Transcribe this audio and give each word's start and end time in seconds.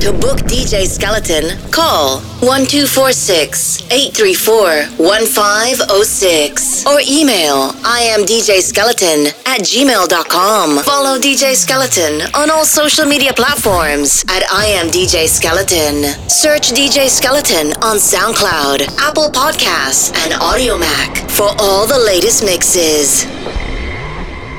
To 0.00 0.12
book 0.12 0.38
DJ 0.46 0.86
Skeleton, 0.86 1.58
call 1.72 2.20
1246 2.40 3.82
834 3.90 4.86
1506 4.96 6.86
or 6.86 7.00
email 7.02 7.72
imdjskeleton 7.82 9.26
at 9.46 9.60
gmail.com. 9.60 10.78
Follow 10.84 11.18
DJ 11.18 11.54
Skeleton 11.56 12.22
on 12.36 12.48
all 12.48 12.64
social 12.64 13.06
media 13.06 13.32
platforms 13.32 14.24
at 14.28 14.44
imdjskeleton. 14.44 16.30
Search 16.30 16.70
DJ 16.70 17.08
Skeleton 17.08 17.72
on 17.82 17.96
SoundCloud, 17.96 18.86
Apple 18.98 19.30
Podcasts, 19.30 20.14
and 20.24 20.32
Audiomack 20.34 21.28
for 21.28 21.48
all 21.58 21.86
the 21.88 21.98
latest 21.98 22.44
mixes. 22.44 23.24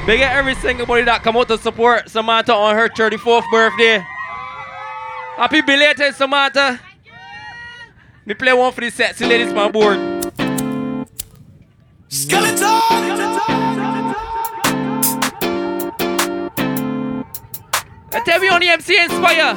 Big 0.06 0.22
up 0.22 0.32
every 0.32 0.56
single 0.56 0.86
body 0.86 1.04
that 1.04 1.24
come 1.24 1.38
out 1.38 1.48
to 1.48 1.58
support 1.58 2.10
Samantha 2.10 2.54
on 2.54 2.76
her 2.76 2.90
34th 2.90 3.50
birthday. 3.52 4.06
Happy 5.40 5.62
belated, 5.62 6.14
Samantha. 6.16 6.82
Me 8.26 8.34
play 8.34 8.52
one 8.52 8.74
for 8.74 8.82
the 8.82 8.90
sexy 8.90 9.26
ladies 9.26 9.54
on 9.54 9.72
board. 9.72 9.98
Skeleton! 12.10 12.68
I 18.12 18.22
tell 18.26 18.40
me 18.42 18.50
on 18.50 18.60
the 18.60 18.68
MC 18.68 19.02
Inspire. 19.02 19.56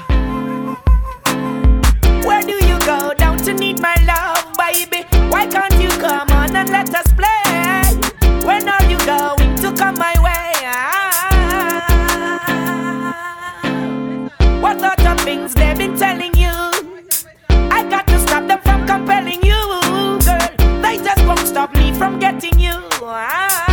Where 2.28 2.42
do 2.42 2.64
you 2.64 2.78
go 2.86 3.12
down 3.14 3.38
to 3.38 3.52
need 3.52 3.80
my 3.80 3.96
love, 4.06 4.54
baby? 4.56 5.04
Why 5.32 5.48
can't 5.48 5.74
you 5.82 5.88
come 5.98 6.30
on 6.30 6.54
and 6.54 6.70
let 6.70 6.94
us 6.94 7.12
play? 7.14 7.82
When 8.46 8.68
are 8.68 8.84
you 8.88 8.98
going 9.04 9.56
to 9.56 9.72
come 9.72 9.96
my 9.96 10.11
compelling 18.92 19.42
you, 19.42 19.60
girl. 20.26 20.82
They 20.82 20.98
just 20.98 21.24
won't 21.26 21.46
stop 21.52 21.72
me 21.72 21.94
from 21.94 22.18
getting 22.18 22.58
you. 22.60 22.76
Give 23.00 23.71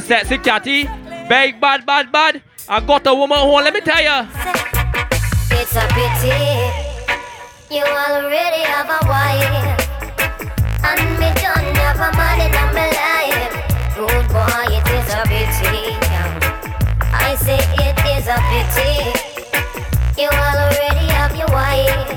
man 0.00 0.08
that's 0.08 0.30
but 0.30 0.30
a 0.30 0.38
sexy 0.38 0.38
catty. 0.38 0.84
Big 1.28 1.60
bad, 1.60 1.86
bad, 1.86 2.12
bad. 2.12 2.42
I 2.68 2.80
got 2.80 3.06
a 3.06 3.14
woman 3.14 3.38
home, 3.38 3.64
let 3.64 3.74
me 3.74 3.80
tell 3.80 4.02
ya. 4.02 4.26
It's 5.50 5.76
a 5.76 5.86
pity 5.94 6.88
you 7.70 7.84
already 7.84 8.62
have 8.66 8.90
a 8.90 8.98
wife, 9.06 9.78
and 10.82 11.00
me 11.18 11.30
don't 11.38 11.76
have 11.76 12.00
a 12.00 12.10
man 12.16 12.40
in 12.40 12.52
my 12.74 12.88
life. 12.90 13.52
Good 13.94 14.26
boy, 14.28 14.66
it 14.74 14.86
is 14.90 15.10
a 15.14 15.22
pity. 15.22 15.94
I 17.12 17.36
say 17.36 17.58
it 17.58 17.98
is 18.16 18.26
a 18.26 18.38
pity 18.50 19.30
you 20.20 20.28
already 20.28 21.06
have 21.14 21.36
your 21.36 21.48
wife, 21.48 22.08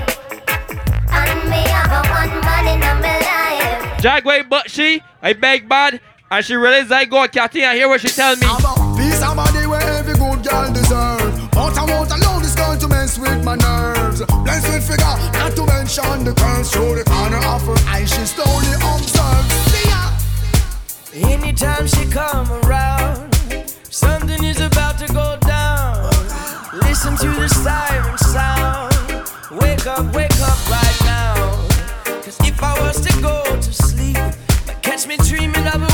and 1.11 1.49
me 1.49 1.61
have 1.69 1.91
a 1.91 2.01
one 2.09 2.33
man 2.41 2.65
in 2.73 2.79
my 3.01 3.17
life. 3.19 4.01
Jagway, 4.01 4.47
but 4.49 4.71
she, 4.71 5.01
I 5.21 5.33
beg 5.33 5.69
bad, 5.69 6.01
and 6.33 6.43
she 6.43 6.55
realized 6.55 6.91
I 6.91 7.05
got 7.05 7.31
catty 7.31 7.61
and 7.61 7.77
hear 7.77 7.87
what 7.87 8.01
she 8.01 8.07
tell 8.07 8.35
me. 8.35 8.47
Be 8.97 9.11
somebody 9.11 9.67
where 9.67 9.81
every 9.81 10.15
good 10.15 10.41
girl 10.43 10.73
deserve. 10.73 11.51
But 11.51 11.77
I 11.77 11.85
won't 11.85 12.09
allow 12.09 12.39
this 12.39 12.55
girl 12.55 12.75
to 12.75 12.87
mess 12.87 13.19
with 13.19 13.43
my 13.45 13.55
nerves. 13.55 14.25
Blessed 14.43 14.67
with 14.73 14.87
figure, 14.89 15.17
not 15.37 15.55
to 15.55 15.65
mention 15.67 16.23
the 16.23 16.33
curls 16.33 16.71
through 16.71 16.95
the 16.95 17.03
corner 17.03 17.37
of 17.37 17.61
her 17.67 17.77
eye. 17.87 18.05
She 18.05 18.25
slowly 18.25 18.73
observes. 18.81 19.53
See 19.69 19.89
ya. 19.89 21.29
Anytime 21.29 21.85
she 21.85 22.03
come 22.09 22.51
around, 22.63 23.31
something 23.91 24.43
is 24.43 24.59
about 24.59 24.97
to 24.97 25.07
go 25.13 25.37
down. 25.41 26.09
Listen 26.81 27.15
to 27.17 27.29
the 27.29 27.47
siren 27.47 28.17
sound. 28.17 28.93
Wake 29.51 29.85
up, 29.85 30.15
wake 30.15 30.39
up 30.41 30.59
right 30.67 30.99
now. 31.05 31.35
Cause 32.23 32.39
if 32.41 32.63
I 32.63 32.73
was 32.81 32.99
to 33.01 33.21
go 33.21 33.43
to 33.43 33.71
sleep, 33.71 34.17
might 34.17 34.81
catch 34.81 35.05
me 35.05 35.17
dreaming 35.17 35.67
of 35.67 35.83
a 35.83 35.92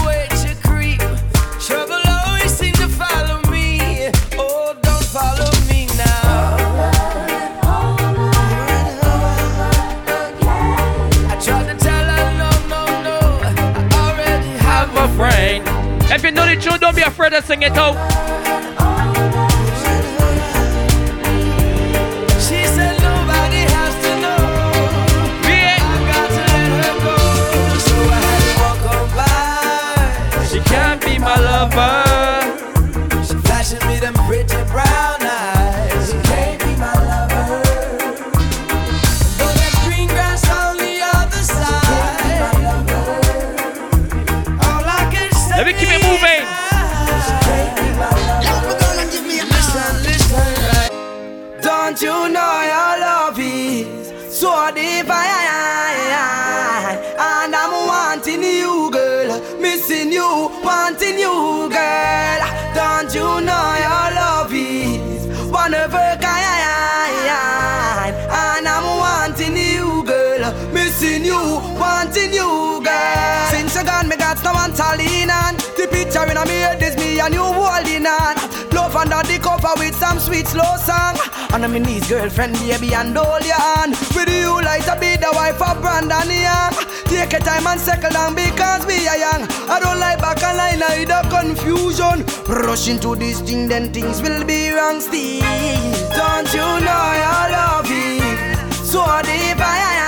tune, 16.70 16.80
don't 16.80 16.96
be 16.96 17.02
afraid 17.02 17.32
to 17.32 17.42
sing 17.42 17.62
it 17.62 17.78
out. 17.78 18.39
Sweet 80.30 80.48
slow 80.48 80.78
song. 80.78 81.18
And 81.54 81.66
I'm 81.66 81.76
in 81.76 81.84
his 81.84 82.08
girlfriend, 82.08 82.54
baby, 82.54 82.94
and 82.94 83.18
hold 83.18 83.44
your 83.44 83.56
hand. 83.56 83.98
With 84.16 84.30
you 84.30 84.54
like 84.62 84.86
to 84.86 84.96
be 85.00 85.18
the 85.18 85.32
wife 85.34 85.62
of 85.62 85.82
Brandon 85.82 86.30
Young. 86.30 86.74
Take 87.10 87.32
your 87.34 87.42
time 87.42 87.66
and 87.66 87.80
settle 87.80 88.12
down 88.12 88.36
because 88.36 88.86
we 88.86 89.08
are 89.08 89.18
young. 89.18 89.44
I 89.68 89.80
don't 89.80 90.00
like 90.00 90.20
back 90.20 90.44
and 90.44 90.58
line, 90.58 90.84
I 90.84 91.06
the 91.06 91.22
confusion. 91.34 92.18
Rush 92.48 92.88
into 92.88 93.16
this 93.16 93.42
thing, 93.42 93.68
then 93.68 93.92
things 93.92 94.22
will 94.22 94.46
be 94.46 94.70
wrong 94.70 95.02
still. 95.02 95.42
Don't 96.14 96.50
you 96.54 96.68
know 96.86 97.06
your 97.26 97.46
love 97.58 97.90
is 97.90 98.90
so 98.92 99.02
divine? 99.26 99.90
And 99.90 99.99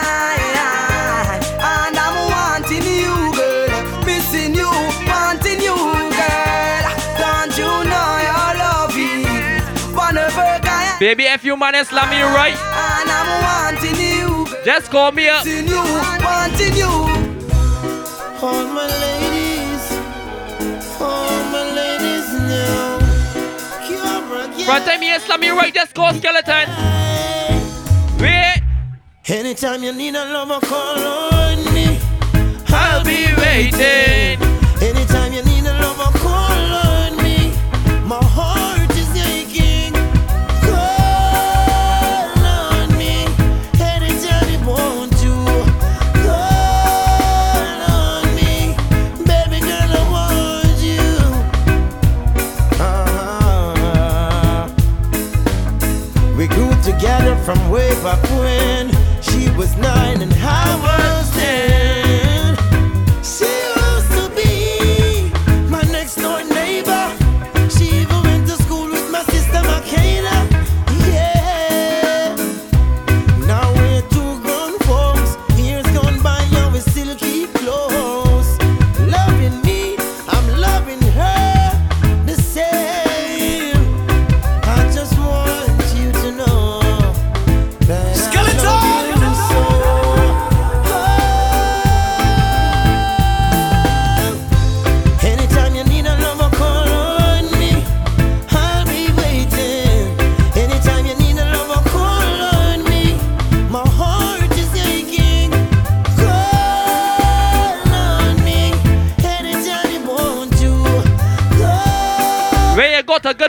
Baby, 11.02 11.24
if 11.24 11.44
you 11.44 11.58
man 11.58 11.84
slam 11.84 12.12
me 12.12 12.22
right, 12.22 12.54
And 12.54 13.10
I'm 13.10 13.30
wanting 13.42 14.00
you, 14.00 14.46
just 14.64 14.92
call 14.92 15.12
me 15.12 15.30
up. 15.30 15.44
Wanting 15.44 15.68
you, 15.68 15.82
wanting 16.22 16.76
you. 16.76 16.92
All 18.40 18.66
my 18.68 18.86
ladies, 19.02 19.84
all 21.02 21.44
my 21.50 21.64
ladies 21.74 22.28
now. 22.46 23.00
Front 24.64 24.86
time 24.86 25.02
you 25.02 25.20
slam 25.20 25.40
me 25.40 25.50
right, 25.50 25.74
just 25.74 25.96
call 25.96 26.14
skeleton. 26.14 26.70
Wait, 28.20 28.62
Anytime 29.26 29.84
you 29.84 29.94
need 29.94 30.14
a 30.14 30.24
lover, 30.26 30.64
call 30.68 31.00
on 31.00 31.74
me. 31.74 32.00
I'll 32.68 33.04
be 33.04 33.26
waiting. 33.42 33.91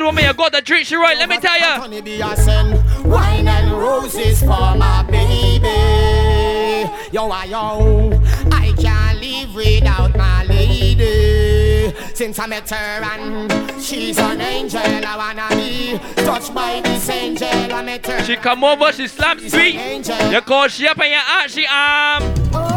You 0.02 0.10
got 0.10 0.18
a 0.18 0.18
good 0.18 0.18
woman, 0.18 0.24
you 0.24 0.34
got 0.34 0.54
a 0.54 0.62
treat 0.62 0.86
she 0.86 0.96
right. 0.96 1.16
Let 1.16 1.28
me 1.28 1.38
tell 1.38 1.58
you. 1.58 1.64
Honey 1.64 2.00
be 2.00 2.20
a 2.20 2.36
send 2.36 2.74
wine 3.04 3.48
and 3.48 3.72
roses 3.72 4.40
for 4.40 4.74
my 4.76 5.04
baby. 5.08 5.68
Yo, 7.12 7.28
ah, 7.30 7.44
yo, 7.44 8.20
I 8.50 8.72
can't 8.78 9.20
live 9.20 9.54
without 9.54 10.16
my 10.16 10.44
lady. 10.44 11.94
Since 12.14 12.38
I 12.38 12.46
met 12.46 12.70
her 12.70 12.76
and 12.76 13.82
she's 13.82 14.18
an 14.18 14.40
angel, 14.40 14.80
I 14.80 15.16
wanna 15.16 15.48
be 15.56 15.98
touched 16.24 16.54
by 16.54 16.80
this 16.82 17.08
angel. 17.08 17.48
I 17.48 17.82
met 17.82 18.06
her. 18.06 18.24
She 18.24 18.36
come 18.36 18.64
over, 18.64 18.92
she 18.92 19.08
slap 19.08 19.40
sweet. 19.40 19.74
You 20.30 20.40
call 20.40 20.68
she 20.68 20.86
up 20.88 20.98
and 20.98 21.10
you 21.10 21.18
out, 21.18 21.50
she 21.50 21.66
arm. 21.66 22.22
Oh, 22.54 22.71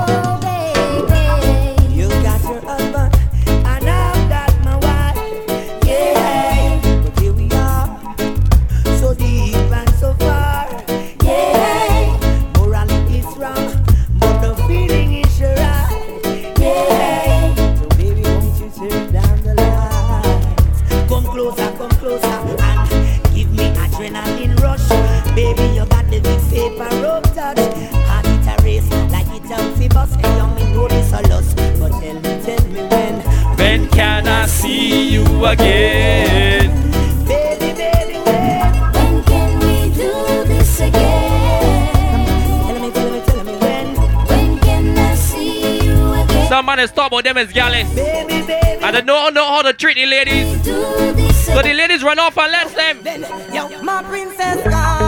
see 34.66 35.10
you 35.14 35.46
again? 35.46 36.70
Baby, 37.26 37.70
baby, 37.82 38.18
when. 38.26 38.74
When 38.96 39.24
can 39.24 39.50
we 39.60 39.76
do 39.94 40.12
this 40.52 40.80
again? 40.80 42.26
Tell 42.68 42.80
me, 42.80 42.92
tell 42.92 43.12
me, 43.12 43.22
tell 43.26 43.44
me 43.44 43.56
when. 43.64 43.88
When 44.30 44.60
can 44.60 44.98
I 44.98 45.16
see 45.16 45.86
you 45.86 46.14
again? 46.14 46.50
Somebody 46.50 46.88
stop 46.88 47.12
with 47.12 47.26
them 47.26 47.38
as 47.38 47.52
gallus. 47.54 47.88
Baby, 47.94 48.42
baby. 48.48 48.84
I 48.84 48.92
don't 48.92 49.06
know, 49.06 49.30
know 49.30 49.46
how 49.46 49.62
to 49.62 49.74
treat 49.74 49.96
the 49.96 50.06
ladies. 50.06 50.48
So 51.46 51.62
the 51.62 51.74
ladies 51.74 52.04
run 52.04 52.20
off 52.20 52.38
and 52.38 52.52
let 52.52 52.70
them. 52.76 52.96
Yo, 53.54 53.82
my 53.84 54.02
princess 54.04 54.64
gone. 54.68 55.05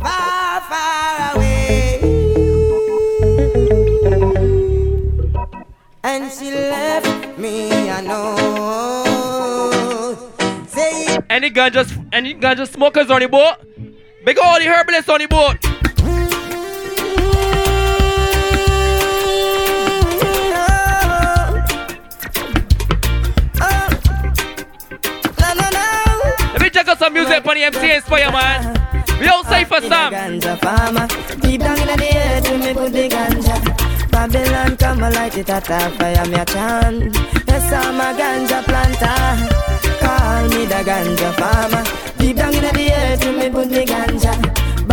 far, 0.00 0.60
far 0.62 1.36
away. 1.36 2.00
And 6.02 6.32
she 6.32 6.50
left 6.50 7.38
me 7.38 7.70
a 7.90 8.02
note 8.02 9.38
saying. 10.68 11.22
Any 11.28 11.50
ganja, 11.50 11.84
any 12.12 12.34
ganja 12.34 12.66
smokers 12.66 13.10
on 13.10 13.20
the 13.20 13.28
boat? 13.28 13.69
Big 14.22 14.38
all 14.38 14.58
the 14.58 14.66
herbalists 14.66 15.08
on 15.08 15.18
the 15.18 15.26
boat. 15.26 15.56
Let 26.52 26.60
me 26.60 26.68
check 26.68 26.86
out 26.88 26.98
some 26.98 27.14
music 27.14 27.42
for 27.42 27.54
the 27.54 27.62
MC 27.64 27.92
Inspire, 27.92 28.30
man. 28.30 28.80
We 29.18 29.26
outside 29.26 29.64
for 29.64 29.80
some. 29.80 30.12
Ganja 30.12 30.58
farmer, 30.58 31.06
deep 31.40 31.60
down 31.60 31.78
in 31.78 31.86
the 31.86 32.10
earth, 32.16 32.92
the 32.92 33.08
ganja. 33.08 34.10
Babylon 34.10 34.76
come 34.76 35.02
it 35.02 35.48
at 35.48 35.70
a 35.70 35.90
fire, 35.96 36.26
me 36.26 36.34
a 36.34 36.44
chant. 36.44 37.16
Yes, 37.48 37.72
I'm 37.72 38.00
a 38.00 38.12
ganja 38.18 38.62
planter. 38.64 39.48
Call 40.00 40.48
me 40.48 40.66
the 40.66 40.82
ganja 40.84 41.32
farmer. 41.38 41.84
Deep 42.18 42.36
down 42.36 42.54
in 42.54 42.62
the 42.62 42.92
earth, 42.92 43.20
the 43.20 43.84
ganja. 43.86 44.09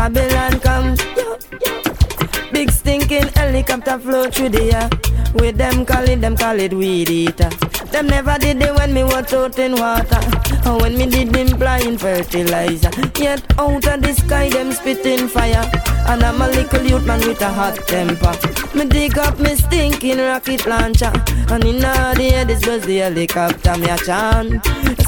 Babylon 0.09 0.57
come, 0.61 0.95
yo, 1.17 1.37
yo. 1.65 2.51
Big 2.53 2.71
stinking 2.71 3.27
helicopter 3.35 3.99
flow 3.99 4.29
through 4.29 4.47
the 4.47 4.71
air. 4.73 4.89
With 5.33 5.57
them 5.57 5.85
call 5.85 6.07
it, 6.07 6.21
them 6.21 6.37
call 6.37 6.57
it 6.57 6.73
weed 6.73 7.09
eater. 7.09 7.49
Them 7.91 8.07
never 8.07 8.37
did 8.39 8.61
it 8.61 8.73
when 8.73 8.93
me 8.93 9.03
was 9.03 9.33
out 9.33 9.59
in 9.59 9.73
water. 9.73 10.21
Or 10.65 10.79
when 10.79 10.97
me 10.97 11.07
did 11.07 11.35
implying 11.35 11.97
fertilizer. 11.97 12.89
Yet 13.19 13.43
out 13.59 13.85
of 13.85 14.01
the 14.01 14.13
sky, 14.13 14.47
them 14.47 14.71
spitting 14.71 15.27
fire. 15.27 15.69
And 16.07 16.23
I'm 16.23 16.41
a 16.41 16.47
little 16.47 16.83
youth 16.83 17.05
man 17.05 17.19
with 17.27 17.41
a 17.41 17.49
hot 17.49 17.75
temper. 17.75 18.33
Me 18.77 18.85
dig 18.85 19.17
up 19.17 19.37
me 19.41 19.55
stinking 19.55 20.19
rocket 20.19 20.65
launcher. 20.65 21.11
And 21.49 21.65
in 21.65 21.83
all 21.83 22.15
the 22.15 22.31
air, 22.33 22.45
this 22.45 22.65
was 22.65 22.85
the 22.85 22.99
helicopter, 22.99 23.77
me 23.77 23.89
a 23.89 23.97
chant. 23.97 24.65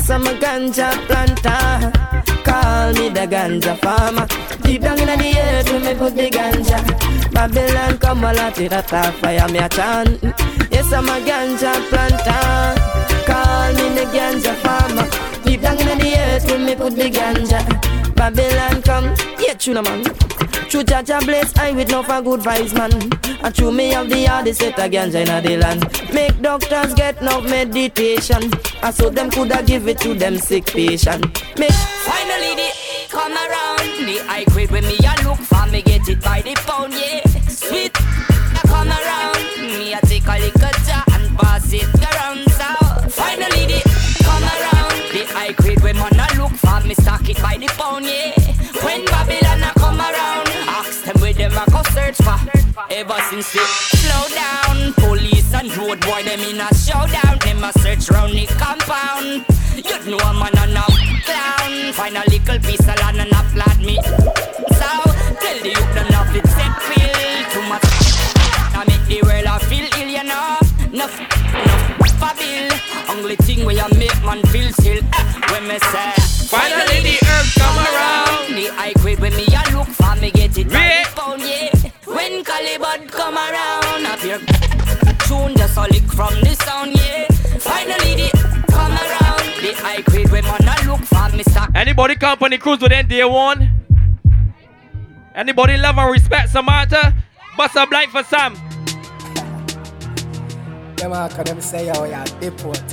A 0.10 0.36
ganja 0.42 0.92
planter. 1.08 2.29
Call 2.50 2.94
me 2.94 3.10
the 3.10 3.26
ganja 3.34 3.78
farmer. 3.78 4.26
Deep 4.64 4.82
down 4.82 5.00
in 5.00 5.20
the 5.20 5.40
earth, 5.40 5.72
when 5.72 5.82
me 5.86 5.94
put 5.94 6.16
the 6.16 6.30
ganja. 6.30 6.80
Babylon 7.32 7.98
come 8.00 8.24
a 8.24 8.34
lot 8.34 8.60
it 8.60 8.74
a 8.74 8.82
fire, 8.82 9.48
me 9.50 9.60
a 9.60 9.70
chant. 9.70 10.24
Yes, 10.72 10.92
I'm 10.92 11.08
a 11.10 11.18
ganja 11.28 11.74
planter. 11.90 12.74
Call 13.30 13.74
me 13.78 13.86
the 13.98 14.06
ganja 14.16 14.54
farmer. 14.64 15.08
Deep 15.44 15.62
down 15.62 15.80
in 15.80 15.98
the 16.00 16.10
earth, 16.18 16.46
when 16.50 16.66
me 16.66 16.76
put 16.76 16.96
the 16.96 17.10
ganja. 17.12 18.09
Babylon 18.20 18.82
come, 18.82 19.16
yeah, 19.40 19.54
tuna 19.54 19.82
man. 19.82 20.04
True 20.68 20.84
Jah 20.84 21.02
Jah 21.02 21.22
bless 21.22 21.58
I 21.58 21.72
with 21.72 21.90
no 21.90 22.04
for 22.04 22.22
good 22.22 22.42
vibes, 22.42 22.74
man. 22.74 22.92
And 23.42 23.56
true 23.56 23.72
me 23.72 23.92
have 23.92 24.10
the 24.10 24.26
hardest 24.26 24.60
set 24.60 24.78
of 24.78 24.92
ganja 24.92 25.22
in 25.26 25.44
the 25.44 25.56
land. 25.56 26.14
Make 26.14 26.42
doctors 26.42 26.94
get 26.96 27.22
no 27.22 27.40
meditation. 27.40 28.52
I 28.84 28.92
so 28.92 29.10
them 29.10 29.32
coulda 29.32 29.64
give 29.66 29.88
it 29.88 30.00
to 30.00 30.16
them 30.16 30.38
sick 30.38 30.66
patient. 30.66 31.24
Make 31.58 31.72
Finally 31.72 32.56
the 32.56 32.70
come 33.10 33.32
around 33.32 34.06
The 34.06 34.18
high 34.28 34.44
grade 34.46 34.72
when 34.72 34.84
me 34.84 34.98
a 34.98 35.24
look 35.24 35.40
for 35.40 35.66
me 35.72 35.82
get 35.82 36.08
it 36.10 36.22
by 36.22 36.42
the 36.42 36.56
pound, 36.68 36.94
yeah 36.94 37.22
Sweet 37.48 37.94
ever 53.00 53.22
since 53.30 53.54
the 53.54 53.60
slow 53.96 54.28
down. 54.36 54.94
Police 54.94 55.54
and 55.54 55.76
road 55.78 56.00
boy, 56.02 56.22
them 56.24 56.42
in 56.42 56.60
a 56.60 56.68
showdown. 56.76 57.40
Them 57.40 57.64
a 57.64 57.72
search 57.80 58.10
round 58.12 58.34
the 58.34 58.46
compound. 58.60 59.46
You 59.76 60.12
know 60.12 60.20
a 60.20 60.34
man 60.34 60.58
and 60.60 60.78
a 60.78 60.86
clown. 61.24 61.94
Find 61.94 62.18
a 62.18 62.24
little 62.30 62.60
piece 62.60 62.82
of 62.82 63.00
land 63.00 63.22
and 63.24 63.32
a 63.32 63.42
flat 63.52 63.80
me. 63.80 63.96
So 64.04 64.90
tell 65.40 65.60
the 65.64 65.72
youth 65.76 65.96
don't 65.96 66.12
have 66.12 66.36
it 66.36 66.48
set 66.48 66.76
feel 66.88 67.16
too 67.54 67.64
much. 67.72 67.88
I 68.76 68.84
make 68.86 69.06
the 69.08 69.22
world 69.24 69.46
I 69.46 69.60
feel 69.70 69.88
ill, 70.00 70.10
you 70.10 70.24
know. 70.24 70.58
Enough, 70.92 71.16
enough, 71.56 72.20
for 72.20 72.34
bill. 72.36 72.70
Only 73.16 73.36
thing 73.38 73.66
where 73.66 73.80
I 73.80 73.88
make 73.98 74.24
man 74.26 74.44
feel 74.48 74.72
still. 74.74 75.02
When 75.52 75.68
me 75.68 75.80
say. 75.80 76.19
From 86.20 86.36
the 86.42 86.54
sound, 86.66 86.92
yeah. 86.98 87.28
Finally, 87.60 88.14
the 88.20 88.30
come 88.68 88.92
around. 88.92 89.40
The 89.64 89.72
high 89.80 90.02
grade 90.02 90.30
when 90.30 90.44
man 90.44 90.68
a 90.68 90.76
look 90.86 91.00
for 91.08 91.30
me 91.38 91.44
start. 91.44 91.70
Anybody 91.74 92.16
company 92.16 92.58
cruise 92.58 92.82
with 92.82 92.92
them 92.92 93.08
day 93.08 93.24
one? 93.24 93.72
Anybody 95.34 95.78
love 95.78 95.98
and 95.98 96.12
respect 96.12 96.50
Samantha? 96.50 97.16
Bust 97.56 97.78
a 97.78 97.88
blind 97.88 98.12
for 98.12 98.24
Sam. 98.24 98.54
Them 100.98 101.14
all 101.14 101.30
cause 101.30 101.46
them 101.46 101.62
say 101.62 101.88
yo 101.88 102.04
ya 102.04 102.26
deport. 102.42 102.84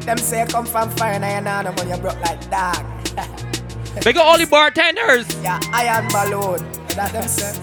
them 0.00 0.18
say 0.18 0.44
come 0.48 0.66
from 0.66 0.90
fire 0.90 1.12
and 1.12 1.24
you 1.24 1.40
know 1.40 1.62
no 1.62 1.70
money 1.70 1.90
you 1.90 2.02
broke 2.02 2.20
like 2.20 2.50
dog. 2.50 2.84
Big 4.02 4.16
up 4.16 4.26
all 4.26 4.38
the 4.38 4.46
bartenders. 4.46 5.28
yeah, 5.40 5.60
iron 5.72 6.08
balloon. 6.08 6.58
That 6.96 7.12
them 7.12 7.28
say. 7.28 7.54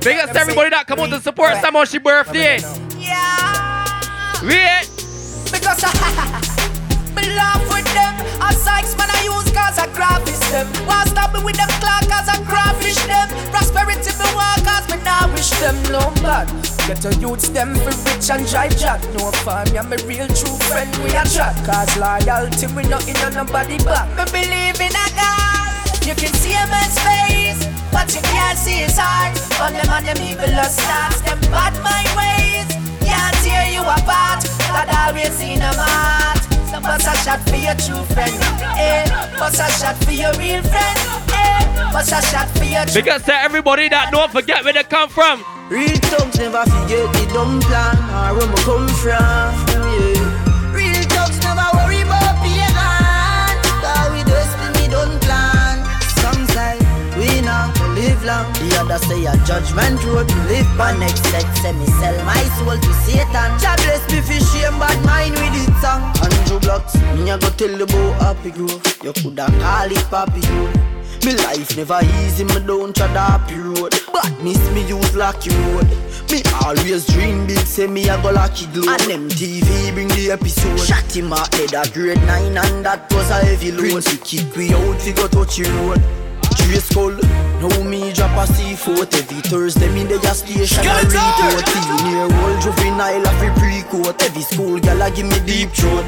Big 0.00 0.18
up 0.18 0.30
to 0.30 0.40
everybody 0.40 0.70
that 0.70 0.88
come 0.88 0.98
out 0.98 1.10
to 1.10 1.20
support 1.20 1.52
Sam 1.60 1.76
on 1.76 1.86
she 1.86 1.98
birthday. 1.98 2.58
Yeah. 2.58 2.81
Wait. 4.42 4.90
Because 5.54 5.86
I 5.86 5.94
me 7.14 7.30
laugh 7.38 7.62
with 7.70 7.86
them. 7.94 8.14
A 8.42 8.50
Sykes 8.50 8.98
man 8.98 9.06
I 9.06 9.22
use 9.22 9.46
cause 9.54 9.78
I 9.78 9.86
graphish 9.94 10.42
them. 10.50 10.66
Want 10.82 11.14
stop 11.14 11.30
me 11.30 11.38
with 11.46 11.54
them 11.54 11.70
clock 11.78 12.02
cause 12.10 12.26
I 12.26 12.42
crawfish 12.42 12.98
them. 13.06 13.30
Prosperity 13.54 14.10
me 14.18 14.26
want 14.34 14.66
cause 14.66 14.82
me 14.90 14.98
now 15.06 15.30
wish 15.30 15.50
them 15.62 15.78
no 15.94 16.10
bad. 16.26 16.50
Get 16.90 17.06
a 17.06 17.14
youths 17.22 17.50
them 17.54 17.78
for 17.86 17.94
rich 18.10 18.30
and 18.34 18.42
drive 18.50 18.74
jack. 18.74 18.98
No 19.14 19.30
fun, 19.46 19.70
me 19.70 19.78
my 19.78 19.94
real 20.10 20.26
true 20.34 20.58
friend 20.66 20.90
we 21.06 21.14
a 21.14 21.22
chat. 21.22 21.54
Cause 21.62 21.94
loyalty 21.94 22.66
we 22.74 22.82
not 22.90 23.06
in 23.06 23.22
on 23.22 23.38
nobody 23.46 23.78
back. 23.86 24.10
Me 24.18 24.26
believe 24.42 24.82
in 24.82 24.90
a 24.90 25.06
God. 25.14 25.70
You 26.02 26.18
can 26.18 26.34
see 26.42 26.58
a 26.58 26.66
man's 26.66 26.98
face, 26.98 27.62
but 27.94 28.10
you 28.10 28.22
can't 28.34 28.58
see 28.58 28.82
his 28.82 28.98
heart. 28.98 29.38
On 29.62 29.70
them 29.70 29.86
and 29.86 30.02
them 30.02 30.18
evil 30.18 30.50
starts, 30.66 31.22
them 31.22 31.38
bad 31.54 31.78
my 31.86 32.02
ways. 32.18 32.51
Can't 33.72 33.86
you 33.86 34.04
apart. 34.04 34.44
God 34.68 34.88
always 35.08 35.40
in 35.40 35.62
a 35.62 35.72
heart. 35.72 36.38
Bust 36.82 37.06
a 37.06 37.16
shot 37.24 37.40
for 37.48 37.56
your 37.56 37.74
true 37.74 38.04
friend, 38.12 38.34
eh? 38.76 39.06
Bust 39.38 39.60
a 39.60 39.70
shot 39.80 39.96
for 40.04 40.10
your 40.12 40.32
real 40.34 40.62
friend, 40.62 40.98
eh? 41.32 41.92
Bust 41.92 42.12
a 42.12 42.20
shot 42.22 42.48
for 42.50 42.64
your 42.64 42.84
true 42.84 43.02
Big 43.02 43.08
up 43.08 43.22
to 43.24 43.34
everybody 43.34 43.88
that 43.88 44.10
don't 44.10 44.30
forget 44.30 44.64
where 44.64 44.72
they 44.72 44.82
come 44.82 45.08
from. 45.08 45.44
Real 45.70 45.88
thugs 45.88 46.38
never 46.38 46.64
forget 46.64 47.12
the 47.14 47.30
dumb 47.32 47.60
plan 47.60 47.96
or 47.96 48.38
where 48.38 48.48
we 48.48 48.54
come 48.62 48.88
from. 48.88 49.71
Long. 58.24 58.50
The 58.54 58.78
other 58.80 58.98
say 59.06 59.24
a 59.26 59.34
judgment 59.44 60.02
road 60.04 60.28
to 60.28 60.38
live 60.48 60.68
by. 60.76 60.96
Next 60.96 61.24
set 61.30 61.46
say 61.58 61.72
me 61.72 61.86
sell 61.86 62.16
my 62.24 62.42
soul 62.58 62.78
to 62.78 62.92
Satan. 63.04 63.50
God 63.60 63.78
bless 63.82 64.02
me 64.10 64.20
for 64.20 64.38
shame 64.50 64.78
bad 64.78 64.98
mind 65.04 65.34
with 65.34 65.62
it 65.62 65.72
song. 65.82 66.02
Andrew 66.22 66.60
Blocks, 66.60 66.94
me 67.16 67.30
a 67.30 67.38
go 67.38 67.50
tell 67.50 67.70
you 67.70 67.84
about 67.84 68.22
happy 68.22 68.50
growth. 68.50 69.04
You 69.04 69.12
coulda 69.12 69.46
call 69.60 69.90
it 69.90 70.04
papi. 70.10 70.92
Me 71.24 71.36
life 71.36 71.76
never 71.76 72.00
easy, 72.18 72.44
me 72.44 72.58
don't 72.66 72.96
try 72.96 73.06
the 73.12 73.20
happy 73.20 73.54
road. 73.54 73.94
Badness 74.12 74.58
me 74.74 74.84
use 74.86 75.14
lucky 75.14 75.50
road. 75.50 75.86
Me 76.30 76.42
always 76.64 77.06
dream 77.06 77.46
big, 77.46 77.58
say 77.58 77.86
me 77.86 78.08
a 78.08 78.20
go 78.22 78.32
lucky 78.32 78.66
glow. 78.66 78.92
And 78.92 79.02
them 79.02 79.28
TV 79.28 79.92
bring 79.94 80.08
the 80.08 80.32
episode. 80.32 80.78
Shot 80.80 81.14
him 81.14 81.32
out 81.32 81.54
head 81.54 81.74
a 81.74 81.88
grade 81.92 82.18
9 82.26 82.56
and 82.58 82.84
that 82.84 83.12
was 83.12 83.30
a 83.30 83.44
heavy 83.44 83.70
load. 83.70 84.02
Prince 84.02 84.10
we 84.10 84.18
kick 84.18 84.56
we 84.56 84.74
out, 84.74 85.04
we 85.04 85.12
go 85.12 85.28
touch 85.28 85.58
the 85.58 85.70
road. 85.70 86.21
Trace 86.56 86.84
skull, 86.88 87.16
now 87.60 87.82
me 87.84 88.12
drop 88.12 88.30
a 88.36 88.52
C4 88.52 89.14
Every 89.14 89.40
Thursday. 89.42 89.88
Me 89.94 90.04
dey 90.04 90.16
a 90.16 90.34
station 90.34 90.86
a 90.86 90.94
report. 91.04 91.66
Near 92.04 92.24
old 92.24 92.60
juvenile 92.60 93.26
a 93.26 93.32
free 93.38 93.50
pre-court. 93.58 94.22
Every 94.22 94.42
school 94.42 94.78
gal 94.80 95.02
a 95.02 95.10
give 95.10 95.26
me 95.26 95.38
deep 95.46 95.70
throat. 95.70 96.04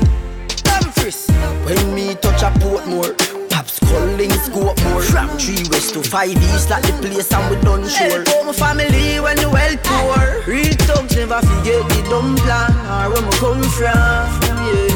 Frisk 0.94 1.30
When 1.66 1.94
me 1.94 2.14
touch 2.14 2.42
a 2.42 2.50
Portmore 2.60 3.14
Pops 3.50 3.78
calling 3.80 4.30
scope 4.32 4.80
more. 4.84 5.02
From 5.02 5.28
3 5.38 5.68
west 5.70 5.94
to 5.94 6.02
5 6.02 6.28
east 6.30 6.70
like 6.70 6.82
the 6.82 6.92
place 7.00 7.32
and 7.32 7.50
we 7.50 7.56
done 7.62 7.88
sure. 7.88 8.24
Help 8.24 8.46
my 8.46 8.52
family 8.52 9.20
when 9.20 9.36
the 9.36 9.48
well 9.50 9.76
poor. 9.82 10.42
Real 10.46 10.74
thugs 10.86 11.16
never 11.16 11.40
forget 11.40 11.82
the 11.88 12.06
dumb 12.10 12.36
plan. 12.36 12.70
Or 12.88 13.12
where 13.12 13.22
we 13.22 13.30
come 13.38 13.62
from, 13.62 14.28
yeah 14.66 14.93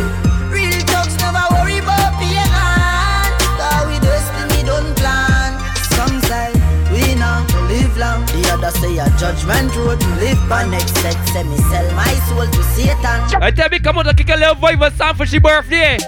long 8.60 8.72
say 8.72 8.98
a 8.98 9.08
judgment 9.18 9.74
road 9.76 10.00
to 10.00 10.08
live 10.16 10.48
by 10.48 10.64
Next 10.66 10.94
set 10.98 11.16
say 11.28 11.42
me 11.44 11.56
sell 11.56 11.94
my 11.94 12.12
soul 12.28 12.46
to 12.46 12.62
Satan 12.74 13.42
I 13.42 13.50
tell 13.50 13.68
me 13.68 13.78
come 13.78 13.98
out 13.98 14.06
and 14.06 14.16
kick 14.18 14.28
a 14.30 14.36
little 14.36 14.54
vibe 14.54 14.86
of 14.86 14.92
Sam 14.94 15.14
for 15.14 15.26
she 15.26 15.38
birthday. 15.38 15.98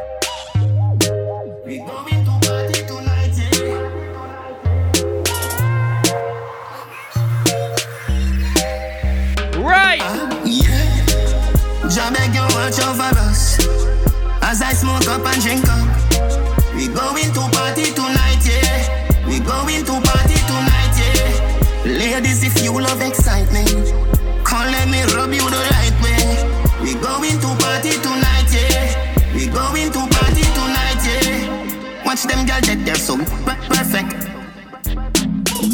We 1.65 1.79
going 1.79 2.25
to 2.25 2.33
party 2.43 2.83
tonight, 2.87 3.37
Right. 9.57 10.01
Yeah. 10.45 11.89
Jah 11.89 12.11
beg 12.13 12.35
you 12.35 12.43
watch 12.43 12.81
over 12.81 13.15
us 13.21 13.59
as 14.43 14.63
I 14.63 14.73
smoke 14.73 15.07
up 15.09 15.25
and 15.27 15.43
drink 15.43 15.65
up. 15.69 15.89
We 16.75 16.89
going 16.89 17.33
to 17.33 17.41
party 17.57 17.93
tonight, 17.93 18.10
yeah. 22.21 22.31
Ladies, 22.31 22.45
if 22.45 22.63
you 22.63 22.73
love 22.73 23.01
excitement, 23.03 23.71
come 24.45 24.71
let 24.71 24.89
me 24.89 25.03
rub 25.15 25.33
you 25.33 25.49
the 25.49 25.63
right 25.73 25.97
way. 26.03 26.61
We 26.83 26.95
going 26.95 27.39
to 27.41 27.49
party 27.65 27.93
tonight, 28.01 28.51
yeah. 28.53 29.35
We 29.35 29.47
going 29.47 29.93
to 29.93 29.99
party 29.99 30.43
tonight, 30.43 31.01
yeah. 31.05 32.05
Watch 32.05 32.25
them 32.25 32.47
girls 32.47 32.67
get 32.67 32.85
there 32.85 32.95
so 32.97 33.17
perfect. 33.69 34.11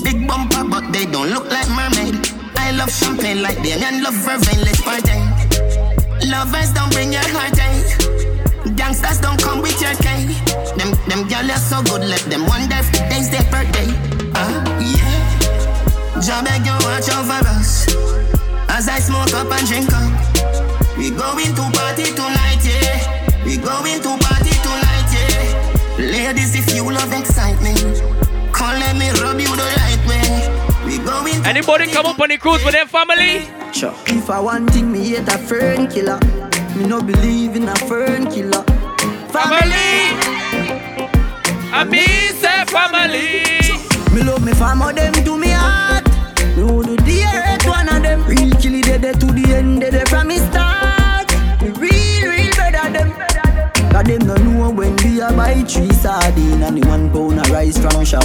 Big 0.03 0.26
bumper, 0.26 0.65
but 0.65 0.93
they 0.93 1.07
don't 1.07 1.31
look 1.31 1.50
like 1.50 1.69
mermaid. 1.71 2.15
I 2.57 2.73
love 2.73 2.91
champagne 2.91 3.43
like 3.43 3.57
them 3.62 3.83
and 3.83 4.03
love 4.03 4.15
vervain. 4.15 4.62
Let's 4.62 4.81
party. 4.83 5.19
Lovers 6.26 6.73
don't 6.73 6.93
bring 6.93 7.12
your 7.12 7.26
heartache. 7.29 8.76
Gangsters 8.76 9.21
don't 9.21 9.41
come 9.41 9.62
with 9.62 9.81
your 9.81 9.95
cake. 10.03 10.31
Them 10.76 10.91
them 11.09 11.29
girls 11.29 11.50
are 11.50 11.59
so 11.59 11.83
good, 11.83 12.09
let 12.09 12.23
them 12.31 12.47
wonder 12.47 12.76
if 12.76 12.91
today's 12.93 13.31
their 13.31 13.45
birthday. 13.50 13.87
Ah 14.35 14.81
yeah. 14.81 14.96
Jah 16.26 16.42
beg 16.42 16.66
you 16.66 16.73
watch 16.83 17.06
over 17.14 17.38
us 17.54 17.87
as 18.75 18.88
I 18.88 18.99
smoke 18.99 19.33
up 19.33 19.47
and 19.47 19.64
drink 19.68 19.87
up. 19.95 20.11
We 20.99 21.11
going 21.11 21.54
to 21.54 21.64
party 21.71 22.02
tonight, 22.18 22.59
yeah. 22.66 22.99
We 23.45 23.56
going 23.56 24.02
to 24.02 24.18
party 24.18 24.50
tonight, 24.66 25.06
yeah. 25.14 26.02
Ladies, 26.02 26.56
if 26.56 26.75
you 26.75 26.83
love 26.83 27.12
excitement, 27.12 27.78
come 28.52 28.75
let 28.75 28.97
me 28.97 29.11
rub 29.23 29.38
you 29.38 29.54
the 29.54 29.71
right 29.78 30.02
way. 30.11 30.26
We 30.85 30.99
going 30.99 31.47
Anybody 31.47 31.92
come 31.92 32.06
up 32.06 32.18
on 32.18 32.28
the 32.30 32.38
cruise 32.38 32.64
with 32.64 32.75
their 32.75 32.87
family? 32.87 33.47
Sure. 33.73 33.95
If 34.06 34.28
I 34.28 34.40
want 34.40 34.73
thing, 34.73 34.90
me 34.90 35.11
hate 35.11 35.28
a 35.28 35.38
fern 35.38 35.87
killer. 35.87 36.18
Me 36.75 36.88
no 36.88 37.00
believe 37.00 37.54
in 37.54 37.68
a 37.68 37.76
fern 37.87 38.28
killer. 38.33 38.64
Family. 39.30 40.11
I 41.71 41.87
mean, 41.88 42.35
say 42.35 42.64
family. 42.66 43.47
Me 44.12 44.25
love 44.25 44.45
me 44.45 44.52
family, 44.54 44.92
them 44.92 45.12
to 45.25 45.38
me 45.38 45.50
heart. 45.50 45.86
Real 48.26 48.50
killy 48.61 48.83
dead 48.83 49.02
dead 49.02 49.21
to 49.21 49.26
the 49.26 49.54
end, 49.54 49.80
dead 49.80 50.09
from 50.09 50.26
me 50.28 50.38
start. 50.38 51.30
Real, 51.62 52.28
real 52.28 52.54
better 52.56 52.90
them. 52.90 53.12
Cause 53.92 54.04
them 54.04 54.26
no 54.26 54.35
know 54.35 54.71
when 54.71 54.97
we 54.97 55.21
a 55.21 55.30
buy 55.30 55.62
three 55.62 55.92
sardine 55.92 56.62
and 56.62 56.83
the 56.83 56.88
one 56.88 57.09
pound 57.11 57.38
a 57.38 57.52
rice 57.52 57.78
from 57.78 58.04
shop. 58.04 58.25